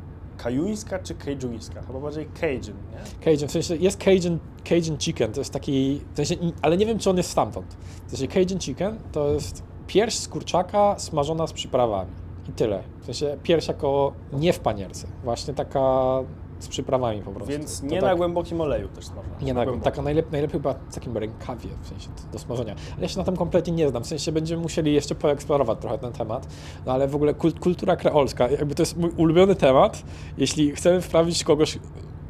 [0.44, 1.82] kajuńska czy kejdziuńska.
[1.82, 3.24] Chyba bardziej Cajun, nie?
[3.26, 4.40] Cajun, w sensie jest Cajun,
[4.70, 7.78] Cajun chicken, to jest taki, w sensie, ale nie wiem, czy on jest stamtąd.
[8.08, 12.12] W sensie Cajun chicken to jest pierś z kurczaka smażona z przyprawami.
[12.50, 12.84] I tyle.
[13.02, 15.08] W sensie pierś jako nie w panierce.
[15.24, 16.20] Właśnie taka
[16.62, 17.52] z przyprawami po prostu.
[17.52, 19.36] Więc To nie tak, na głębokim oleju też smażona.
[19.42, 19.84] Nie na, głębokim.
[19.84, 22.76] taka najlepiej, najlepiej chyba w takim rękawie, w sensie do smażenia.
[22.94, 25.98] Ale ja się na tym kompletnie nie znam, w sensie będziemy musieli jeszcze poeksplorować trochę
[25.98, 26.48] ten temat.
[26.86, 30.04] No ale w ogóle kult, kultura kreolska, jakby to jest mój ulubiony temat.
[30.38, 31.80] Jeśli chcemy wprawić kogoś,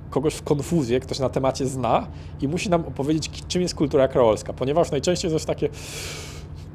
[0.10, 2.08] kogoś w konfuzję, ktoś na temacie zna
[2.42, 5.70] i musi nam opowiedzieć, czym jest kultura kreolska, ponieważ najczęściej to jest takie...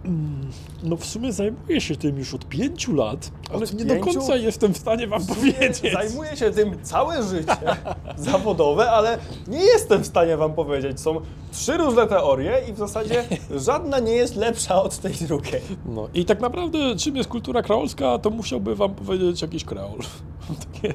[0.04, 0.50] "Mm,
[0.82, 4.10] No w sumie zajmuję się tym już od pięciu lat, ale Od nie do pięciu?
[4.18, 5.82] końca jestem w stanie wam powiedzieć.
[5.92, 7.56] Zajmuję się tym całe życie
[8.16, 11.00] zawodowe, ale nie jestem w stanie wam powiedzieć.
[11.00, 11.20] Są
[11.52, 13.24] trzy różne teorie i w zasadzie
[13.66, 15.60] żadna nie jest lepsza od tej drugiej.
[15.86, 19.98] No i tak naprawdę, czym jest kultura kreolska, to musiałby wam powiedzieć jakiś kreol.
[20.72, 20.94] Takie,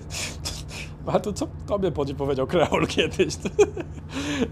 [1.05, 3.35] a to co tobie powiedział kreol kiedyś?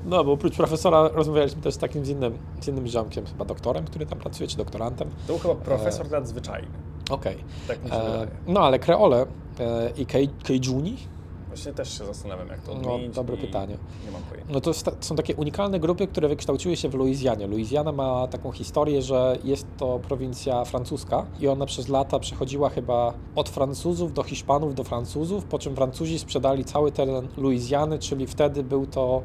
[0.05, 3.85] No, bo oprócz profesora rozmawialiśmy też z takim z innym, z innym ziomkiem, chyba doktorem,
[3.85, 5.09] który tam pracuje, czy doktorantem.
[5.09, 6.67] To był chyba profesor nadzwyczajny.
[7.09, 7.37] Okej.
[7.67, 8.27] Tak mi się E.
[8.47, 9.25] No, ale kreole
[9.59, 10.97] e, i kej, kejjuni,
[11.49, 13.15] Właśnie też się zastanawiam, jak to No, odmienić.
[13.15, 13.77] dobre i pytanie.
[14.05, 14.53] Nie mam pojęcia.
[14.53, 17.47] No to są takie unikalne grupy, które wykształciły się w Luizjanie.
[17.47, 23.13] Luizjana ma taką historię, że jest to prowincja francuska i ona przez lata przechodziła chyba
[23.35, 28.63] od Francuzów do Hiszpanów do Francuzów, po czym Francuzi sprzedali cały teren Luizjany, czyli wtedy
[28.63, 29.21] był to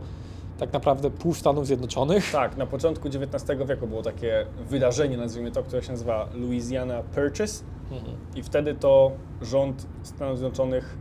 [0.59, 2.31] tak naprawdę pół Stanów Zjednoczonych.
[2.33, 7.65] Tak, na początku XIX wieku było takie wydarzenie, nazwijmy to, które się nazywa Louisiana Purchase
[7.93, 8.17] Mhm.
[8.37, 9.11] i wtedy to
[9.43, 10.97] rząd Stanów Zjednoczonych,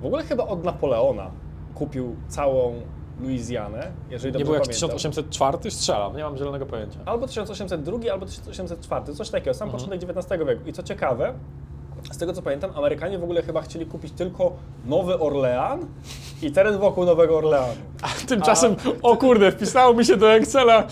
[0.00, 1.30] w ogóle chyba od Napoleona,
[1.74, 2.74] kupił całą
[3.20, 4.90] Luizjanę, jeżeli dobrze Nie było jak pamiętam.
[4.90, 5.70] 1804?
[5.70, 6.98] Strzelam, nie mam zielonego pojęcia.
[7.06, 9.84] Albo 1802, albo 1804, coś takiego, sam Mhm.
[9.84, 10.62] początek XIX wieku.
[10.68, 11.34] I co ciekawe,
[12.10, 14.52] z tego co pamiętam, Amerykanie w ogóle chyba chcieli kupić tylko
[14.86, 15.86] Nowy Orlean
[16.42, 17.74] i teren wokół Nowego Orleanu.
[18.28, 20.86] Tymczasem, o kurde, wpisało mi się do Excela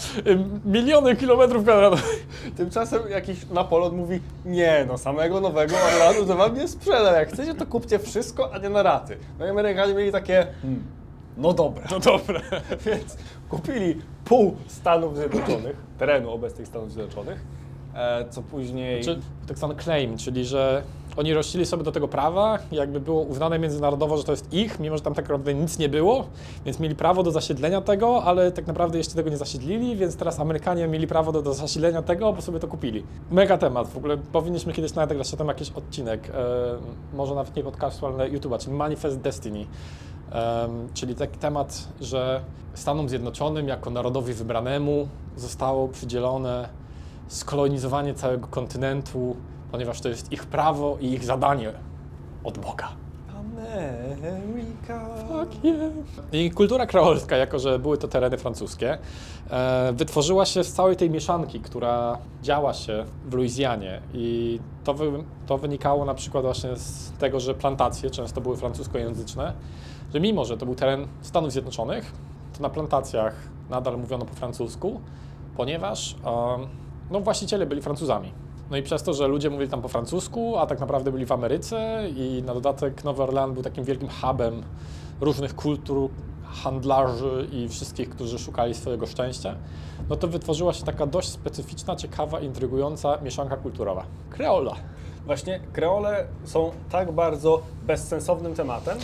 [0.65, 2.27] miliony kilometrów kwadratowych.
[2.57, 7.55] Tymczasem jakiś Napoleon mówi, nie no, samego Nowego Orleanu to wam nie sprzedam, jak chcecie
[7.55, 9.17] to kupcie wszystko, a nie na raty.
[9.39, 10.85] No i Amerykanie mieli takie, hmm,
[11.37, 11.85] no dobra.
[11.91, 12.41] No dobra.
[12.87, 13.17] Więc
[13.49, 17.41] kupili pół Stanów Zjednoczonych, terenu obecnych Stanów Zjednoczonych,
[17.95, 19.05] e, co później...
[19.05, 20.83] Czy tak zwany claim, czyli że
[21.17, 24.97] oni rościli sobie do tego prawa, jakby było uznane międzynarodowo, że to jest ich, mimo
[24.97, 26.27] że tam tak naprawdę nic nie było,
[26.65, 30.41] więc mieli prawo do zasiedlenia tego, ale tak naprawdę jeszcze tego nie zasiedlili, więc teraz
[30.41, 33.05] Amerykanie mieli prawo do, do zasiedlenia tego, bo sobie to kupili.
[33.31, 37.63] Mega temat, w ogóle powinniśmy kiedyś nagrać o tym jakiś odcinek, e, może nawet nie
[37.63, 39.67] podcastu, ale YouTube'a, czyli Manifest Destiny.
[40.31, 42.41] Em, czyli taki temat, że
[42.75, 46.69] Stanom Zjednoczonym jako narodowi wybranemu zostało przydzielone
[47.29, 49.37] skolonizowanie całego kontynentu,
[49.71, 51.73] ponieważ to jest ich prawo i ich zadanie
[52.45, 52.89] od Boga.
[53.39, 55.07] Ameryka...
[55.29, 55.93] Fuck yeah.
[56.33, 58.99] I kultura kreolska, jako że były to tereny francuskie,
[59.51, 64.01] e, wytworzyła się z całej tej mieszanki, która działa się w Luizjanie.
[64.15, 69.53] I to, wy, to wynikało na przykład właśnie z tego, że plantacje często były francuskojęzyczne,
[70.15, 72.13] że mimo, że to był teren Stanów Zjednoczonych,
[72.57, 73.35] to na plantacjach
[73.71, 75.01] nadal mówiono po francusku,
[75.57, 76.69] ponieważ em,
[77.11, 78.46] no, właściciele byli Francuzami.
[78.71, 81.33] No i przez to, że ludzie mówili tam po francusku, a tak naprawdę byli w
[81.33, 84.63] Ameryce i na dodatek Nowy Orlean był takim wielkim hubem
[85.21, 86.11] różnych kultur,
[86.45, 89.55] handlarzy i wszystkich, którzy szukali swojego szczęścia,
[90.09, 94.05] no to wytworzyła się taka dość specyficzna, ciekawa, intrygująca mieszanka kulturowa.
[94.31, 94.75] Kreola.
[95.27, 98.99] Właśnie kreole są tak bardzo bezsensownym tematem,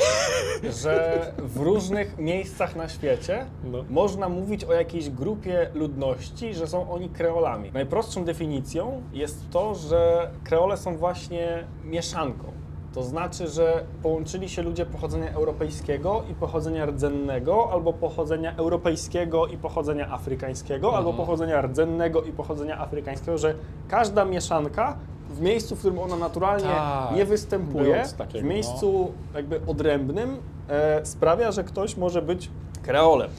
[0.83, 3.85] że w różnych miejscach na świecie No.
[3.91, 7.71] można mówić o jakiejś grupie ludności, że są oni kreolami.
[7.75, 12.53] Najprostszą definicją jest to, że kreole są właśnie mieszanką.
[12.95, 19.57] To znaczy, że połączyli się ludzie pochodzenia europejskiego i pochodzenia rdzennego, albo pochodzenia europejskiego i
[19.57, 23.55] pochodzenia afrykańskiego, albo pochodzenia rdzennego i pochodzenia afrykańskiego, że
[23.89, 24.97] każda mieszanka
[25.33, 30.37] w miejscu, w którym ona naturalnie Tak, nie występuje, było takiego, w miejscu jakby odrębnym,
[30.69, 32.51] e, sprawia, że ktoś może być
[32.83, 33.31] kreolem.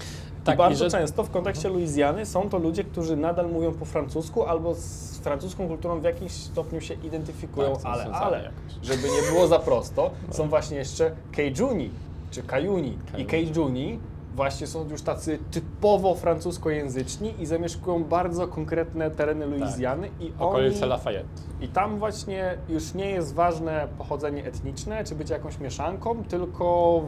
[0.43, 3.73] Tak, I bardzo i że- często w kontekście Luizjany są to ludzie, którzy nadal mówią
[3.73, 8.25] po francusku albo z francuską kulturą w jakimś stopniu się identyfikują, Tak, są ale, związani
[8.25, 8.73] ale, jakoś.
[8.87, 11.89] żeby nie było za prosto, są właśnie jeszcze Keijuni
[12.31, 12.97] czy Kajuni.
[13.17, 13.99] I Keijuni
[14.35, 20.33] właśnie są już tacy typowo francuskojęzyczni i zamieszkują bardzo konkretne tereny Luizjany i oni...
[20.39, 21.41] Okolice Lafayette.
[21.61, 27.01] I tam właśnie już nie jest ważne pochodzenie etniczne, czy bycie jakąś mieszanką, tylko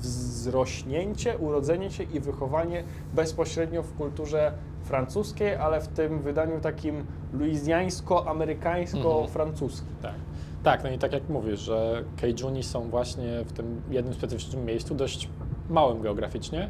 [0.00, 4.52] wzrośnięcie, urodzenie się i wychowanie bezpośrednio w kulturze
[4.82, 9.96] francuskiej, ale w tym wydaniu takim luizjańsko-amerykańsko-francuskim.
[10.02, 10.14] Tak.
[10.62, 14.94] Tak, no i tak jak mówisz, że Keijuni są właśnie w tym jednym specyficznym miejscu,
[14.94, 15.28] dość
[15.70, 16.68] małym geograficznie,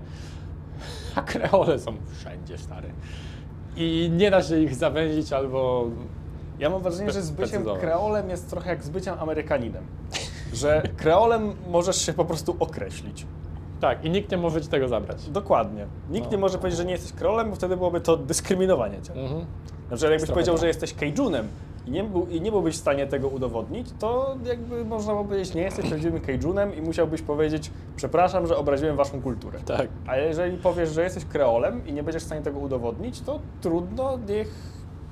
[1.14, 2.88] a kreole są wszędzie, stary.
[3.76, 5.84] I nie da się ich zawęzić albo
[6.58, 7.80] Ja mam wrażenie, że z byciem Precyzować.
[7.80, 9.84] kreolem jest trochę jak z byciem Amerykaninem.
[10.52, 13.26] Że kreolem możesz się po prostu określić.
[13.80, 15.30] Tak, i nikt nie może ci tego zabrać.
[15.30, 15.86] Dokładnie.
[16.10, 16.32] Nikt No.
[16.32, 19.12] nie może powiedzieć, że nie jesteś kreolem, bo wtedy byłoby to dyskryminowanie cię.
[19.12, 19.40] Mhm.
[19.40, 20.60] Na przykład jakbyś Trochę powiedział, tak.
[20.60, 21.48] że jesteś Cajunem
[21.88, 25.54] i nie, był, i nie byłbyś w stanie tego udowodnić, to jakby można by powiedzieć,
[25.54, 29.58] nie jesteś prawdziwym Cajunem i musiałbyś powiedzieć, przepraszam, że obraziłem waszą kulturę.
[29.66, 29.88] Tak.
[30.06, 34.18] A jeżeli powiesz, że jesteś kreolem i nie będziesz w stanie tego udowodnić, to trudno,
[34.28, 34.48] niech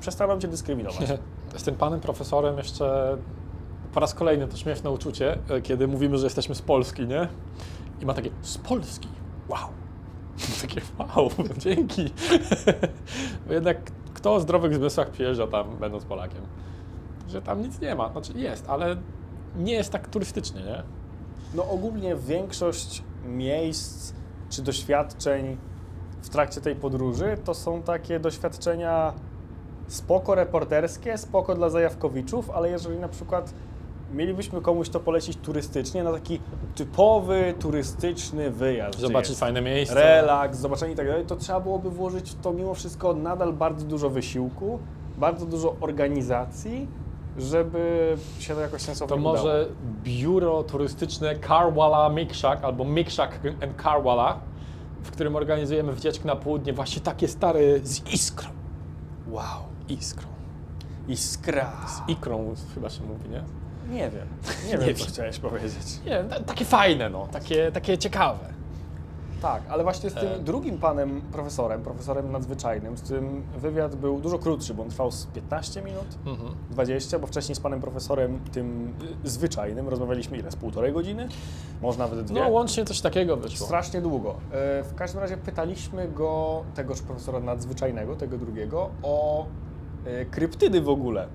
[0.01, 1.09] przestaną cię dyskryminować.
[1.57, 3.16] Z tym panem profesorem jeszcze
[3.95, 7.29] po raz kolejny to śmieszne uczucie, e, kiedy mówimy, że jesteśmy z Polski, nie?
[8.01, 9.09] I ma takie, z Polski,
[9.49, 9.68] wow.
[10.62, 12.11] Takie, wow, dzięki.
[13.47, 13.77] Bo jednak
[14.27, 16.41] kto o zdrowych zmysłach przyjeżdża tam, będąc Polakiem?
[17.29, 18.12] Że tam nic nie ma.
[18.12, 18.97] Znaczy jest, ale
[19.57, 20.83] nie jest tak turystycznie, nie?
[21.55, 24.14] No ogólnie większość miejsc
[24.51, 25.57] czy doświadczeń
[26.22, 29.12] w trakcie tej podróży to są takie doświadczenia
[29.89, 33.55] spoko reporterskie, spoko dla zajawkowiczów, ale jeżeli na przykład
[34.15, 36.41] mielibyśmy komuś to polecić turystycznie, na taki
[36.75, 39.95] typowy turystyczny wyjazd, Zobaczyć fajne miejsca.
[39.95, 43.87] relaks, zobaczenie i tak dalej, to trzeba byłoby włożyć w to mimo wszystko nadal bardzo
[43.87, 44.79] dużo wysiłku,
[45.19, 46.89] bardzo dużo organizacji,
[47.39, 49.37] żeby się to jakoś sensownie To udało.
[49.37, 49.67] może
[50.03, 54.41] biuro turystyczne Carwala Mikshak albo Mikshak and Carwala,
[55.03, 58.49] w którym organizujemy wycieczkę na południe, właśnie takie stare z iskrą.
[59.29, 59.43] Wow.
[59.89, 60.29] Iskrą.
[61.09, 61.73] Iskra.
[61.87, 63.45] Z ikrą chyba się mówi, nie?
[63.91, 64.26] Nie wiem.
[64.66, 65.12] Nie, Nie wiem, co wiem.
[65.12, 66.01] chciałeś powiedzieć.
[66.07, 68.57] Nie, ta- takie fajne, no, takie, takie ciekawe.
[69.43, 70.39] Tak, ale właśnie z tym E.
[70.39, 75.26] drugim panem profesorem, profesorem nadzwyczajnym, z tym wywiad był dużo krótszy, bo on trwał z
[75.26, 76.55] 15 minut, Mhm.
[76.70, 80.51] 20, bo wcześniej z panem profesorem tym y, zwyczajnym rozmawialiśmy ile?
[80.51, 81.28] Z półtorej godziny?
[81.82, 82.41] Może nawet dwie?
[82.41, 83.66] No, łącznie coś takiego wyszło.
[83.66, 84.34] Strasznie długo.
[84.53, 89.47] E, W każdym razie pytaliśmy go, tegoż profesora nadzwyczajnego, tego drugiego, o
[90.07, 91.26] e, kryptydy w ogóle.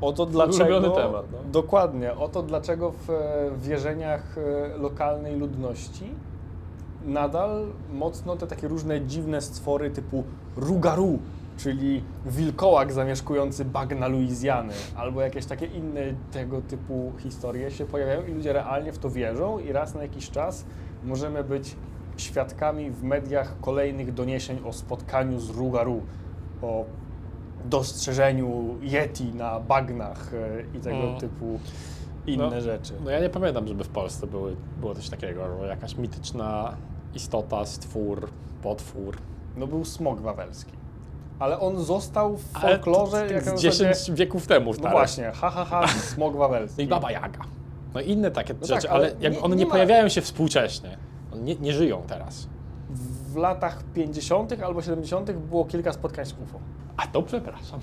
[0.00, 0.76] O to dlaczego.
[0.76, 1.38] Ulubiony temat, no.
[1.52, 2.14] Dokładnie.
[2.14, 6.14] O to dlaczego w e, wierzeniach e, lokalnej ludności
[7.04, 10.24] nadal mocno te takie różne dziwne stwory typu
[10.56, 11.18] Rugaru,
[11.56, 16.00] czyli wilkołak zamieszkujący bagna Luizjany, albo jakieś takie inne
[16.32, 20.30] tego typu historie się pojawiają i ludzie realnie w to wierzą i raz na jakiś
[20.30, 20.64] czas
[21.04, 21.76] możemy być
[22.16, 26.00] świadkami w mediach kolejnych doniesień o spotkaniu z Rugaru,
[26.62, 26.84] o
[27.64, 31.20] dostrzeżeniu Yeti na bagnach e, i tego Mm.
[31.20, 31.60] typu
[32.26, 32.60] inne No.
[32.60, 32.92] rzeczy.
[33.04, 36.76] No ja nie pamiętam, żeby w Polsce były, było coś takiego, że jakaś mityczna
[37.14, 38.28] istota, stwór,
[38.62, 39.16] potwór.
[39.56, 40.72] No był smog wawelski.
[41.38, 44.66] Ale on został w to- folklorze to z zasadzie- 10 wieków temu.
[44.70, 44.90] No stary.
[44.90, 46.76] właśnie, ha ha ha, smog wawelski.
[46.78, 47.40] No i Baba Jaga.
[47.94, 50.20] No inne takie No rzeczy, tak, ale ale nie- one nie nie, ma- pojawiają się
[50.20, 50.98] współcześnie.
[51.32, 52.48] One nie, nie żyją teraz.
[53.32, 54.62] W latach 50.
[54.62, 55.32] albo 70.
[55.32, 56.58] było kilka spotkań z UFO.
[57.02, 57.80] A to przepraszam.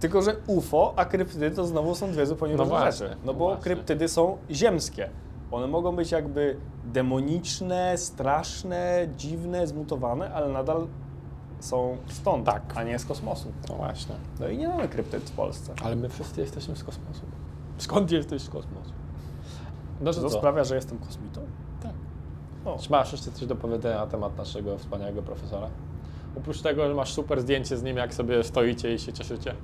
[0.00, 3.08] Tylko, że UFO, a kryptydy to znowu są dwie zupełnie No różne rzeczy.
[3.10, 3.62] No no bo właśnie.
[3.62, 5.10] kryptydy są ziemskie.
[5.50, 10.86] One mogą być jakby demoniczne, straszne, dziwne, zmutowane, ale nadal
[11.60, 12.62] są stąd, Tak.
[12.74, 13.52] a nie z kosmosu.
[13.68, 14.14] No właśnie.
[14.40, 15.74] No i nie mamy kryptyd w Polsce.
[15.84, 17.22] Ale my wszyscy jesteśmy z kosmosu.
[17.78, 18.92] Skąd jesteś z kosmosu?
[20.00, 20.38] No to to co?
[20.38, 21.40] sprawia, że jestem kosmitą?
[21.82, 21.92] Tak.
[22.64, 22.78] O.
[22.78, 25.68] Czy masz jeszcze coś do powiedzenia na temat naszego wspaniałego profesora?
[26.38, 29.54] Oprócz tego, że masz super zdjęcie z nim, jak sobie stoicie i się cieszycie.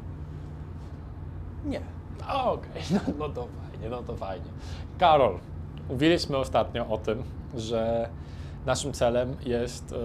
[1.65, 1.81] Nie.
[2.45, 4.51] Okej, no, no to fajnie, no to fajnie.
[4.99, 5.39] Karol,
[5.89, 7.23] mówiliśmy ostatnio o tym,
[7.57, 8.09] że
[8.67, 10.01] naszym celem jest em,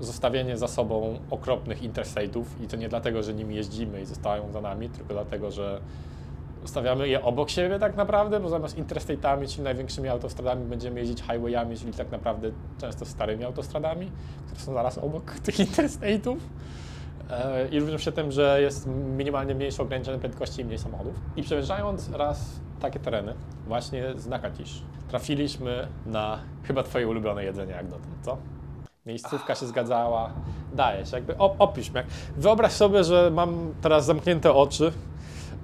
[0.00, 4.60] zostawienie za sobą okropnych interstate'ów i to nie dlatego, że nimi jeździmy i zostają za
[4.60, 5.80] nami, tylko dlatego, że
[6.64, 11.76] stawiamy je obok siebie tak naprawdę, bo zamiast interstate'ami, czyli największymi autostradami, będziemy jeździć highwayami,
[11.76, 12.50] czyli tak naprawdę
[12.80, 14.10] często starymi autostradami,
[14.46, 16.36] które są zaraz obok tych interstate'ów.
[17.30, 18.86] E, I również się tym, że jest
[19.16, 21.14] minimalnie mniejsze ograniczenie prędkości i mniej samochodów.
[21.36, 23.34] I przejeżdżając raz takie tereny,
[23.66, 24.28] właśnie z
[25.08, 28.36] trafiliśmy na chyba twoje ulubione jedzenie jak dotąd, co?
[29.06, 30.32] Miejscówka się zgadzała,
[30.74, 31.90] daje się, jakby op- opisz.
[32.36, 34.92] Wyobraź sobie, że mam teraz zamknięte oczy,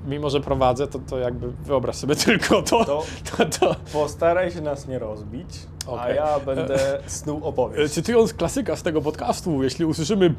[0.05, 2.84] mimo że prowadzę, to, to jakby wyobraź sobie tylko to.
[2.84, 3.02] To
[3.36, 3.76] to, to.
[3.92, 5.48] postaraj się nas nie rozbić,
[5.86, 6.16] a Okej.
[6.16, 7.94] ja będę snuł E, opowieść.
[7.94, 10.34] Cytując klasyka z tego podcastu, jeśli usłyszymy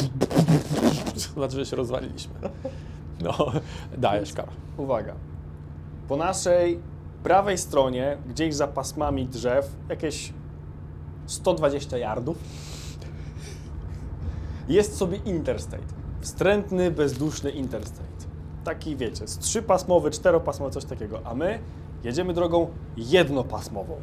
[1.15, 2.33] to znaczy, że się rozwaliliśmy.
[3.21, 3.51] No,
[3.97, 4.53] dajesz, Karol.
[4.77, 5.15] Uwaga.
[6.07, 6.79] Po naszej
[7.23, 10.33] prawej stronie, gdzieś za pasmami drzew, jakieś
[11.25, 12.37] 120 yardów,
[14.67, 15.83] jest sobie interstate.
[16.21, 18.14] Wstrętny, bezduszny interstate.
[18.65, 21.19] Taki, wiecie, z trzypasmowy, czteropasmowy, coś takiego.
[21.23, 21.59] A my
[22.03, 23.95] jedziemy drogą jednopasmową.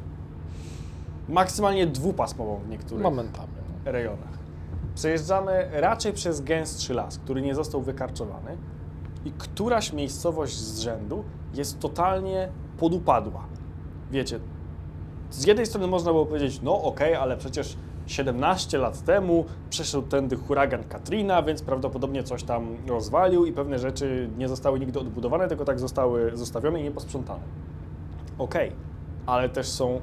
[1.28, 3.48] Maksymalnie dwupasmową w niektórych Momentami.
[3.84, 4.38] rejonach.
[4.94, 8.56] Przejeżdżamy raczej przez gęstszy las, który nie został wykarczowany
[9.24, 12.48] i któraś miejscowość z rzędu jest totalnie
[12.78, 13.44] podupadła.
[14.10, 14.40] Wiecie,
[15.30, 17.76] z jednej strony można było powiedzieć, no okej, ale przecież
[18.06, 24.30] 17 lat temu przeszedł tędy huragan Katrina, więc prawdopodobnie coś tam rozwalił i pewne rzeczy
[24.38, 27.42] nie zostały nigdy odbudowane, tylko tak zostały zostawione i nieposprzątane.
[28.38, 28.72] Okej,
[29.26, 30.00] ale też są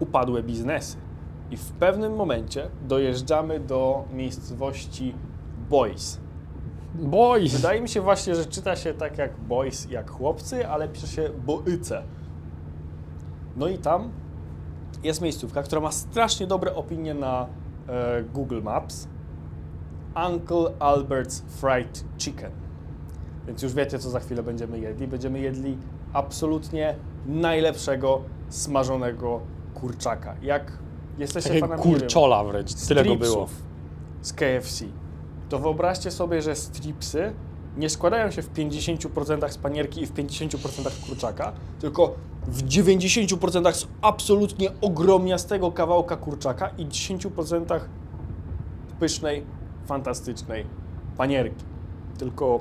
[0.00, 0.96] upadłe biznesy.
[1.50, 5.14] I w pewnym momencie dojeżdżamy do miejscowości
[5.70, 6.20] Boys.
[6.94, 7.54] Boys!
[7.54, 11.30] Wydaje mi się właśnie, że czyta się tak jak boys, jak chłopcy, ale pisze się
[11.46, 12.02] boyce.
[13.56, 14.10] No i tam
[15.02, 17.46] jest miejscówka, która ma strasznie dobre opinie na
[17.88, 19.08] e, Google Maps.
[20.28, 22.50] Uncle Albert's Fried Chicken.
[23.46, 25.08] Więc już wiecie, co za chwilę będziemy jedli.
[25.08, 25.78] Będziemy jedli
[26.12, 26.96] absolutnie
[27.26, 29.40] najlepszego smażonego
[29.74, 30.34] kurczaka.
[30.42, 30.72] Jak
[31.18, 33.48] jesteście Takiego fanami, kurczola wręcz, tyle go było.
[34.22, 34.84] z KFC,
[35.48, 37.32] to wyobraźcie sobie, że stripsy
[37.76, 42.14] nie składają się w 50% z panierki i w 50% kurczaka, tylko
[42.46, 47.80] w 90% z absolutnie ogromniastego kawałka kurczaka i 10%
[49.00, 49.46] pysznej,
[49.86, 50.66] fantastycznej
[51.16, 51.64] panierki.
[52.18, 52.60] Tylko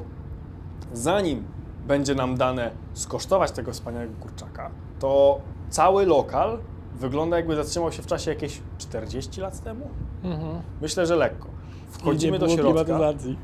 [0.94, 1.44] zanim
[1.88, 6.60] będzie nam dane skosztować tego wspaniałego kurczaka, to cały lokal
[6.96, 9.90] wygląda jakby zatrzymał się w czasie jakieś 40 lat temu.
[10.24, 10.62] Mhm.
[10.82, 11.48] Myślę, że lekko.
[11.90, 12.84] Wchodzimy do środka.
[12.86, 13.38] klimatyzacji.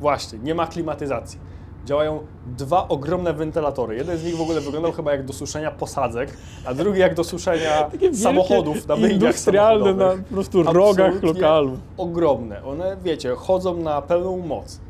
[0.00, 1.38] Właśnie, nie ma klimatyzacji.
[1.84, 3.96] Działają dwa ogromne wentylatory.
[3.96, 7.24] Jeden z nich w ogóle wyglądał chyba jak do suszenia posadzek, a drugi jak do
[7.24, 7.90] suszenia
[8.22, 11.78] samochodów na myjniach Industrialne na po prostu rogach Absolutnie lokalu.
[11.96, 12.64] Ogromne.
[12.64, 14.80] One, wiecie, chodzą na pełną moc.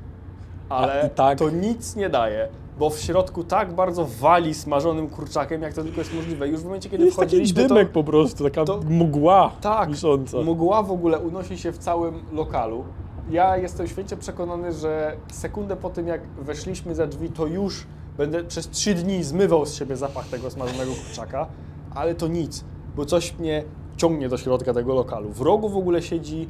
[0.68, 5.74] Ale tak- to nic nie daje, bo w środku tak bardzo wali smażonym kurczakiem, jak
[5.74, 6.48] to tylko jest możliwe.
[6.48, 7.94] Już w momencie, kiedy Jest taki wchodziliśmy, dymek to...
[7.94, 10.38] po prostu, taka to- mgła Tak, wisząca.
[10.42, 12.84] mgła w ogóle unosi się w całym lokalu.
[13.30, 18.44] Ja jestem święcie przekonany, że sekundę po tym, jak weszliśmy za drzwi, to już będę
[18.44, 21.46] przez trzy dni zmywał z siebie zapach tego smażonego kurczaka,
[21.94, 22.64] ale to nic,
[22.96, 23.64] bo coś mnie
[23.96, 25.30] ciągnie do środka tego lokalu.
[25.32, 26.48] W rogu w ogóle siedzi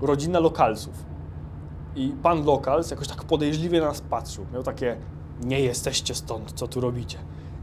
[0.00, 1.04] rodzina lokalców.
[1.96, 4.46] I pan lokals jakoś tak podejrzliwie na nas patrzył.
[4.52, 4.96] Miał takie,
[5.44, 7.18] nie jesteście stąd, co tu robicie.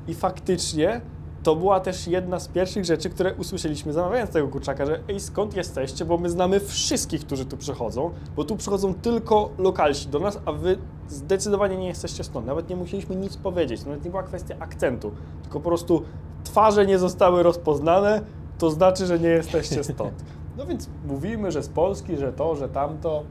[0.07, 1.01] I faktycznie
[1.43, 5.55] to była też jedna z pierwszych rzeczy, które usłyszeliśmy zamawiając tego kurczaka, że ej, skąd
[5.55, 10.39] jesteście, bo my znamy wszystkich, którzy tu przychodzą, bo tu przychodzą tylko lokalsi do nas,
[10.45, 10.77] a wy
[11.07, 12.45] zdecydowanie nie jesteście stąd.
[12.45, 15.11] Nawet nie musieliśmy nic powiedzieć, nawet nie była kwestia akcentu,
[15.41, 16.03] tylko po prostu
[16.43, 18.21] twarze nie zostały rozpoznane,
[18.57, 20.23] to znaczy, że nie jesteście stąd.
[20.57, 23.23] No więc mówimy, że z Polski, że to, że tamto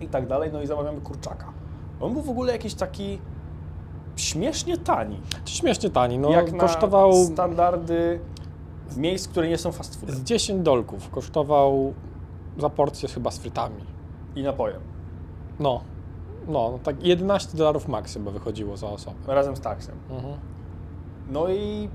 [0.00, 1.52] i tak dalej, no i zamawiamy kurczaka.
[2.00, 3.18] On był w ogóle jakiś taki
[4.16, 5.20] śmiesznie tani.
[5.44, 8.20] Śmiesznie tani, no jak na kosztował standardy
[8.96, 11.94] miejsc, które nie są fast foodem z 10 dolków, kosztował
[12.58, 13.84] za porcję chyba z frytami.
[14.36, 14.80] i napojem,
[15.60, 15.80] No,
[16.48, 19.16] no, no tak 11 dolarów max chyba wychodziło za osobę.
[19.26, 19.94] razem z taksem.
[20.10, 20.34] Mhm.
[21.30, 21.88] No i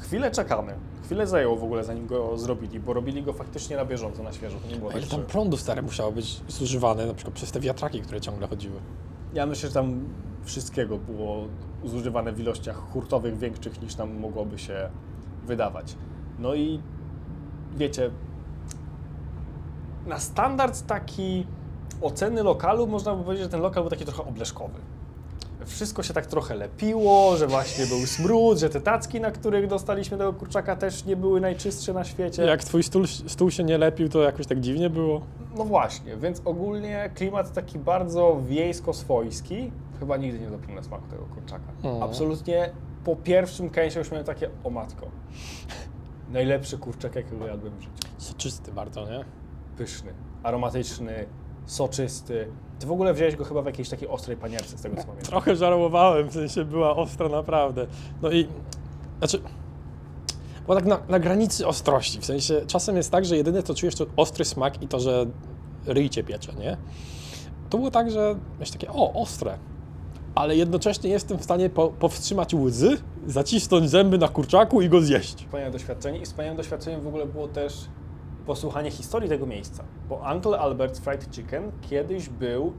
[0.00, 0.74] chwilę czekamy.
[1.04, 4.58] Chwilę zajęło w ogóle, zanim go zrobili, bo robili go faktycznie na bieżąco, na świeżo.
[4.58, 5.26] To nie było A tak, ile tam że...
[5.26, 8.76] prądu stare musiało być zużywane, na przykład przez te wiatraki, które ciągle chodziły.
[9.34, 10.04] Ja myślę, że tam
[10.44, 11.46] wszystkiego było
[11.84, 14.90] zużywane w ilościach hurtowych większych niż nam mogłoby się
[15.46, 15.96] wydawać.
[16.38, 16.80] No i
[17.76, 18.10] wiecie,
[20.06, 21.46] na standard taki
[22.00, 24.78] oceny lokalu można by powiedzieć, że ten lokal był taki trochę obleszkowy.
[25.66, 30.18] Wszystko się tak trochę lepiło, że właśnie był smród, że te tacki, na których dostaliśmy
[30.18, 32.42] tego kurczaka też nie były najczystsze na świecie.
[32.42, 35.20] Jak twój stół, stół się nie lepił, to jakoś tak dziwnie było.
[35.56, 39.72] No właśnie, więc ogólnie klimat taki bardzo wiejsko-swojski.
[40.00, 41.72] Chyba nigdy nie dopił na smaku tego kurczaka.
[41.82, 42.02] Mm.
[42.02, 42.70] Absolutnie
[43.04, 45.06] po pierwszym kęsie już miałem takie, o matko,
[46.30, 48.08] najlepszy kurczak, jakiego jadłem w życiu.
[48.18, 49.24] Soczysty bardzo, nie?
[49.76, 51.26] Pyszny, aromatyczny,
[51.66, 52.48] soczysty.
[52.78, 55.26] Ty w ogóle wziąłeś go chyba w jakiejś takiej ostrej panierce, z tego co pamiętam.
[55.26, 57.86] Trochę żałowałem, w sensie była ostra naprawdę.
[58.22, 58.48] No i,
[59.18, 59.42] znaczy,
[60.64, 63.94] była tak na, na granicy ostrości, w sensie czasem jest tak, że jedyne co czujesz
[63.94, 65.26] to ostry smak i to, że
[65.86, 66.76] ryj cię piecze, nie?
[67.70, 69.58] To było tak, że miałeś takie, o, ostre,
[70.34, 75.36] ale jednocześnie jestem w stanie po, powstrzymać łzy, zacisnąć zęby na kurczaku i go zjeść.
[75.36, 77.74] Wspaniałe doświadczenie i wspaniałym doświadczeniem w ogóle było też
[78.46, 79.84] posłuchanie historii tego miejsca.
[80.08, 82.72] Bo Uncle Albert's Fried Chicken kiedyś był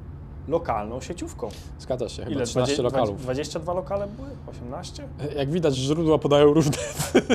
[0.48, 1.50] lokalną sieciówką.
[1.80, 2.46] Zgadza się, chyba Ile?
[2.46, 3.22] 13 Dwadzie- lokalów.
[3.22, 4.28] 22 lokale były?
[4.48, 5.08] 18?
[5.36, 6.78] Jak widać, źródła podają różne.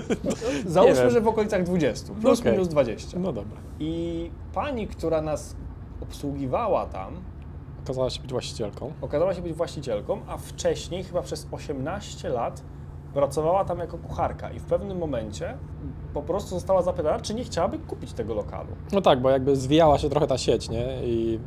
[0.67, 2.53] Załóżmy, że w okolicach 20, plus Okej.
[2.53, 3.19] minus 20.
[3.19, 3.57] No dobra.
[3.81, 5.57] I pani, która nas
[6.03, 7.15] obsługiwała tam,
[7.85, 8.93] Okazała się być właścicielką.
[9.01, 12.63] okazała się być właścicielką, a wcześniej, chyba przez 18 lat,
[13.15, 15.59] pracowała tam jako kucharka i w pewnym momencie
[16.15, 18.69] po prostu została zapytana, czy nie chciałaby kupić tego lokalu.
[18.93, 20.87] No tak, bo jakby zwijała się trochę ta sieć, nie?
[21.05, 21.39] I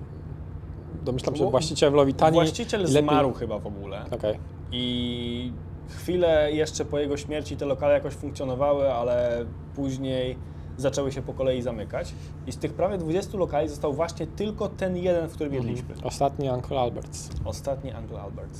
[1.03, 4.05] domyślam się, Bo że właścicielowi tani Właściciel lepiej- zmarł chyba w ogóle.
[4.11, 4.39] Okej.
[4.71, 5.53] I
[5.89, 9.45] chwilę jeszcze po jego śmierci te lokale jakoś funkcjonowały, ale
[9.75, 10.37] później
[10.77, 12.13] zaczęły się po kolei zamykać.
[12.47, 15.95] I z tych prawie 20 lokali został właśnie tylko ten jeden, w którym jedliśmy.
[16.03, 17.29] Ostatni Uncle Alberts.
[17.45, 18.59] Ostatni Uncle Albert.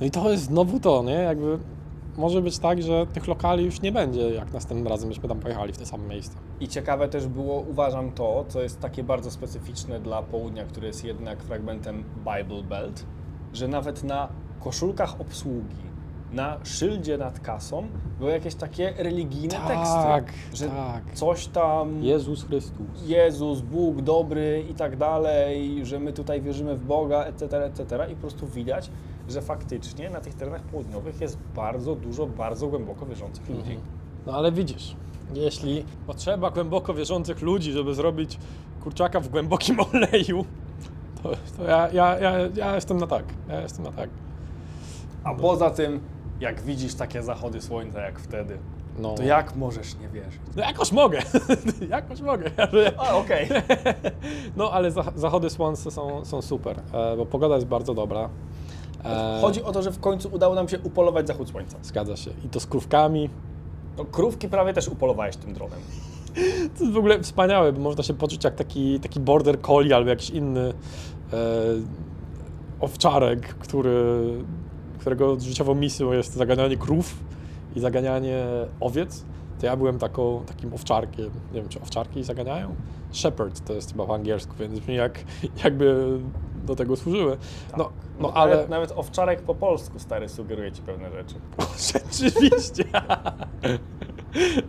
[0.00, 1.12] No i to jest znowu to, nie?
[1.12, 1.58] Jakby
[2.16, 5.72] może być tak, że tych lokali już nie będzie, jak następnym razem myśmy tam pojechali
[5.72, 6.38] w te same miejsca.
[6.60, 11.04] I ciekawe też było, uważam to, co jest takie bardzo specyficzne dla południa, które jest
[11.04, 13.04] jednak fragmentem Bible Belt,
[13.52, 14.28] że nawet na
[14.60, 15.90] koszulkach obsługi,
[16.32, 17.86] na szyldzie nad kasą
[18.18, 20.56] były jakieś takie religijne Tak, teksty.
[20.56, 21.14] Że tak.
[21.14, 22.86] coś tam Jezus Chrystus.
[23.06, 28.06] Jezus, Bóg dobry i tak dalej, że my tutaj wierzymy w Boga, etc., etc.
[28.12, 28.90] I po prostu widać,
[29.30, 33.78] że faktycznie na tych terenach południowych jest bardzo dużo, bardzo głęboko wierzących ludzi.
[34.26, 34.96] No ale widzisz,
[35.34, 38.38] jeśli potrzeba głęboko wierzących ludzi, żeby zrobić
[38.82, 40.44] kurczaka w głębokim oleju,
[41.22, 43.24] to, to ja, ja, ja, ja jestem na tak.
[43.48, 44.10] Ja jestem na tak.
[45.24, 46.00] A poza tym,
[46.40, 48.58] jak widzisz takie zachody słońca jak wtedy,
[48.98, 50.40] No, to jak możesz nie wierzyć?
[50.56, 51.18] no jakoś mogę.
[51.88, 52.50] jakoś mogę.
[52.98, 53.48] A, okej.
[54.56, 58.28] No ale zach- zachody słońca są, są super, e, bo pogoda jest bardzo dobra.
[59.04, 61.76] E, Chodzi o to, że w końcu udało nam się upolować zachód słońca.
[61.82, 62.30] Zgadza się.
[62.44, 63.30] I to z krówkami.
[63.98, 65.78] No, krówki prawie też upolowałeś tym dronem.
[66.78, 70.10] To jest w ogóle wspaniałe, bo można się poczuć jak taki, taki border collie albo
[70.10, 70.72] jakiś inny
[71.32, 71.36] e,
[72.80, 74.24] owczarek, który,
[74.98, 77.14] którego życiową misją jest zaganianie krów
[77.76, 78.44] i zaganianie
[78.80, 79.24] owiec.
[79.60, 81.30] To ja byłem taką, takim owczarkiem.
[81.52, 82.74] Nie wiem, czy owczarki zaganiają?
[83.12, 85.24] Shepherd to jest chyba po angielsku, więc brzmi jak,
[85.64, 86.18] jakby
[86.70, 87.36] do tego służyły.
[87.76, 87.90] No,
[88.20, 88.54] no ale...
[88.54, 91.34] Nawet, nawet owczarek po polsku, stary, sugeruje ci pewne rzeczy.
[91.92, 92.84] Rzeczywiście.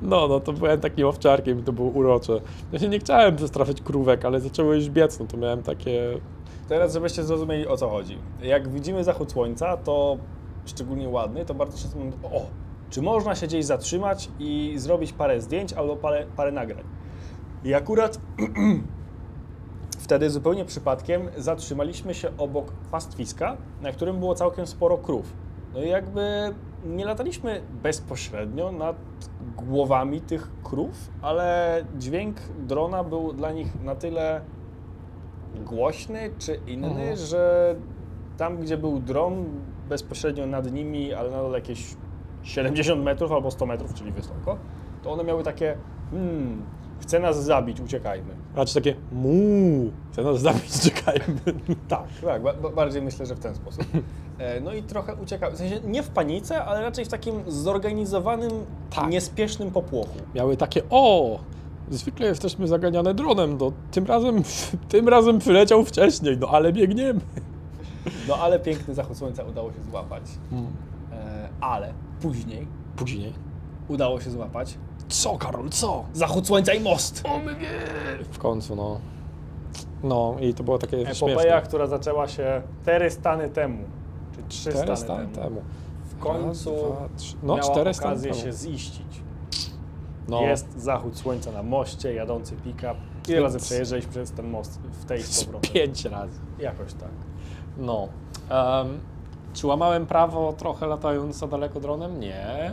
[0.01, 2.41] No, no to byłem takim owczarkiem i to było urocze.
[2.71, 6.19] Ja się nie chciałem przestraszyć krówek, ale zaczęły już biec, no to miałem takie...
[6.69, 8.17] Teraz, żebyście zrozumieli o co chodzi.
[8.41, 10.17] Jak widzimy zachód słońca, to
[10.65, 12.45] szczególnie ładny, to bardzo często mówimy, o,
[12.89, 16.83] czy można się gdzieś zatrzymać i zrobić parę zdjęć albo parę, parę nagrań.
[17.63, 18.19] I akurat
[20.01, 25.33] wtedy zupełnie przypadkiem zatrzymaliśmy się obok pastwiska, na którym było całkiem sporo krów.
[25.73, 26.21] No i jakby
[26.85, 28.95] nie lataliśmy bezpośrednio nad
[29.57, 34.41] głowami tych krów, ale dźwięk drona był dla nich na tyle
[35.65, 37.15] głośny czy inny, Mhm.
[37.17, 37.75] że
[38.37, 39.45] tam, gdzie był dron
[39.89, 41.95] bezpośrednio nad nimi, ale nadal jakieś
[42.43, 44.57] 70 metrów albo 100 metrów, czyli wysoko,
[45.03, 45.77] to one miały takie
[46.11, 46.61] hmm,
[47.01, 48.33] chce nas zabić, uciekajmy.
[48.55, 51.39] Raczej takie mu, chce nas zabić, czekajmy.
[51.87, 53.83] Tak, tak, ba- ba- bardziej myślę, że w ten sposób.
[54.39, 58.51] E, No i trochę uciekały, w sensie nie w panice, ale raczej w takim zorganizowanym,
[58.95, 59.09] Tak.
[59.09, 60.17] niespiesznym popłochu.
[60.35, 61.39] Miały takie, o,
[61.89, 64.43] zwykle jesteśmy zaganiane dronem, no tym razem,
[64.89, 67.19] tym razem przyleciał wcześniej, no ale biegniemy.
[68.27, 70.23] No ale piękny zachód słońca udało się złapać.
[70.49, 70.67] Hmm.
[71.13, 73.33] E, Ale później Później.
[73.87, 74.77] udało się złapać
[75.11, 76.03] Co, Karol, co?
[76.13, 77.23] zachód słońca i most.
[78.31, 78.99] W końcu, no.
[80.03, 81.61] No i to było takie Epopeja, śmieszne.
[81.61, 83.83] która zaczęła się 4 stany temu,
[84.35, 85.35] czy 3 Cztery stany stany temu.
[85.49, 85.61] temu.
[86.05, 87.35] W końcu Raz, dwa, trzy.
[87.43, 88.43] No, miała cztery stany okazję temu.
[88.43, 89.21] się ziścić.
[90.27, 90.41] No.
[90.41, 92.95] Jest zachód słońca na moście, jadący pick-up.
[93.27, 95.71] Ile Więc- razy przejeżdżaliśmy przez ten most w tej z Z powrotem?
[95.73, 96.39] pięć razy.
[96.59, 97.09] Jakoś tak.
[97.77, 98.07] No.
[98.49, 98.99] Em,
[99.53, 102.19] czy łamałem prawo trochę latając za daleko dronem?
[102.19, 102.71] Nie.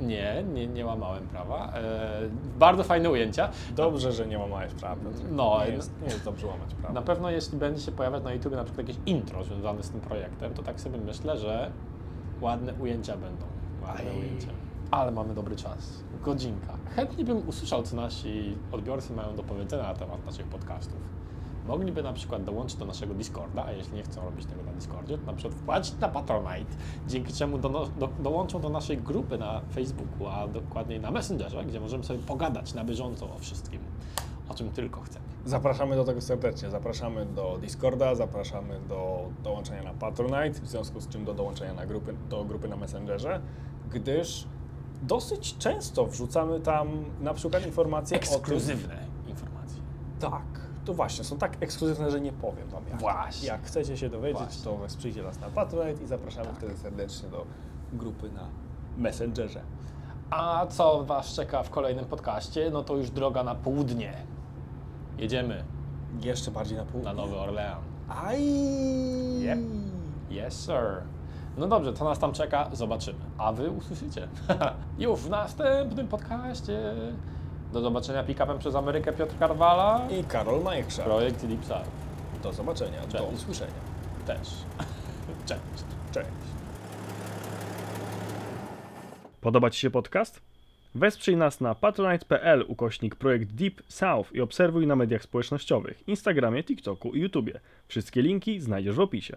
[0.00, 1.72] Nie, nie, nie łamałem prawa.
[1.74, 2.20] E,
[2.58, 3.48] bardzo fajne ujęcia.
[3.76, 5.02] Dobrze, że nie łamałeś prawa.
[5.30, 6.94] No, nie jest, nie jest dobrze łamać prawa.
[6.94, 10.00] Na pewno jeśli będzie się pojawiać na YouTube na przykład jakieś intro związane z tym
[10.00, 11.70] projektem, to tak sobie myślę, że
[12.40, 13.46] ładne ujęcia będą.
[13.82, 14.18] Ładne Aj.
[14.18, 14.48] ujęcia.
[14.90, 16.04] Ale mamy dobry czas.
[16.22, 16.74] Godzinka.
[16.96, 21.19] Chętnie bym usłyszał, co nasi odbiorcy mają do powiedzenia na temat naszych podcastów.
[21.70, 25.18] Mogliby na przykład dołączyć do naszego Discorda, a jeśli nie chcą robić tego na Discordzie,
[25.18, 26.74] to na przykład wpłacić na Patronite,
[27.08, 31.80] dzięki czemu do, do, dołączą do naszej grupy na Facebooku, a dokładniej na Messengerze, gdzie
[31.80, 33.80] możemy sobie pogadać na bieżąco o wszystkim,
[34.48, 35.24] o czym tylko chcemy.
[35.44, 36.70] Zapraszamy do tego serdecznie.
[36.70, 41.86] Zapraszamy do Discorda, zapraszamy do dołączenia na Patronite, w związku z czym do dołączenia na
[41.86, 43.40] grupy, do grupy na Messengerze,
[43.90, 44.46] gdyż
[45.02, 46.88] dosyć często wrzucamy tam
[47.20, 49.76] na przykład informacje o Ekskluzywne informacje.
[50.20, 50.30] tym...
[50.30, 53.00] Tak, to właśnie, są tak ekskluzywne, że nie powiem wam jak.
[53.00, 53.48] Właśnie.
[53.48, 54.64] Jak chcecie się dowiedzieć, Właśnie.
[54.64, 57.46] to wesprzyjcie nas na Patronite i zapraszamy wtedy serdecznie do
[57.92, 58.48] grupy na
[58.98, 59.60] Messengerze.
[60.30, 62.70] A co Was czeka w kolejnym podcaście?
[62.70, 64.12] No to już droga na południe.
[65.18, 65.64] Jedziemy
[66.20, 67.02] Jeszcze bardziej na pół.
[67.02, 67.78] na Nowy Orlean.
[68.08, 68.40] Aj!
[69.42, 69.58] Yep.
[70.46, 71.02] Yes, sir.
[71.58, 72.68] No dobrze, co nas tam czeka?
[72.72, 73.18] Zobaczymy.
[73.38, 74.28] A Wy usłyszycie.
[74.98, 76.94] już w następnym podcaście.
[77.72, 80.08] Do zobaczenia pick-upem przez Amerykę Piotr Karwala.
[80.20, 81.04] I Karol Majchrzak.
[81.06, 81.82] Projekt Lipsa.
[82.42, 83.32] Do zobaczenia, do Cześć.
[83.34, 83.72] usłyszenia.
[84.26, 84.48] Też.
[85.48, 85.60] Cześć.
[86.12, 86.28] Cześć.
[89.40, 90.40] Podoba Ci się podcast?
[90.94, 97.14] Wesprzyj nas na patronite.pl ukośnik projekt Deep South i obserwuj na mediach społecznościowych, Instagramie, TikToku
[97.14, 97.60] i YouTubie.
[97.88, 99.36] Wszystkie linki znajdziesz w opisie.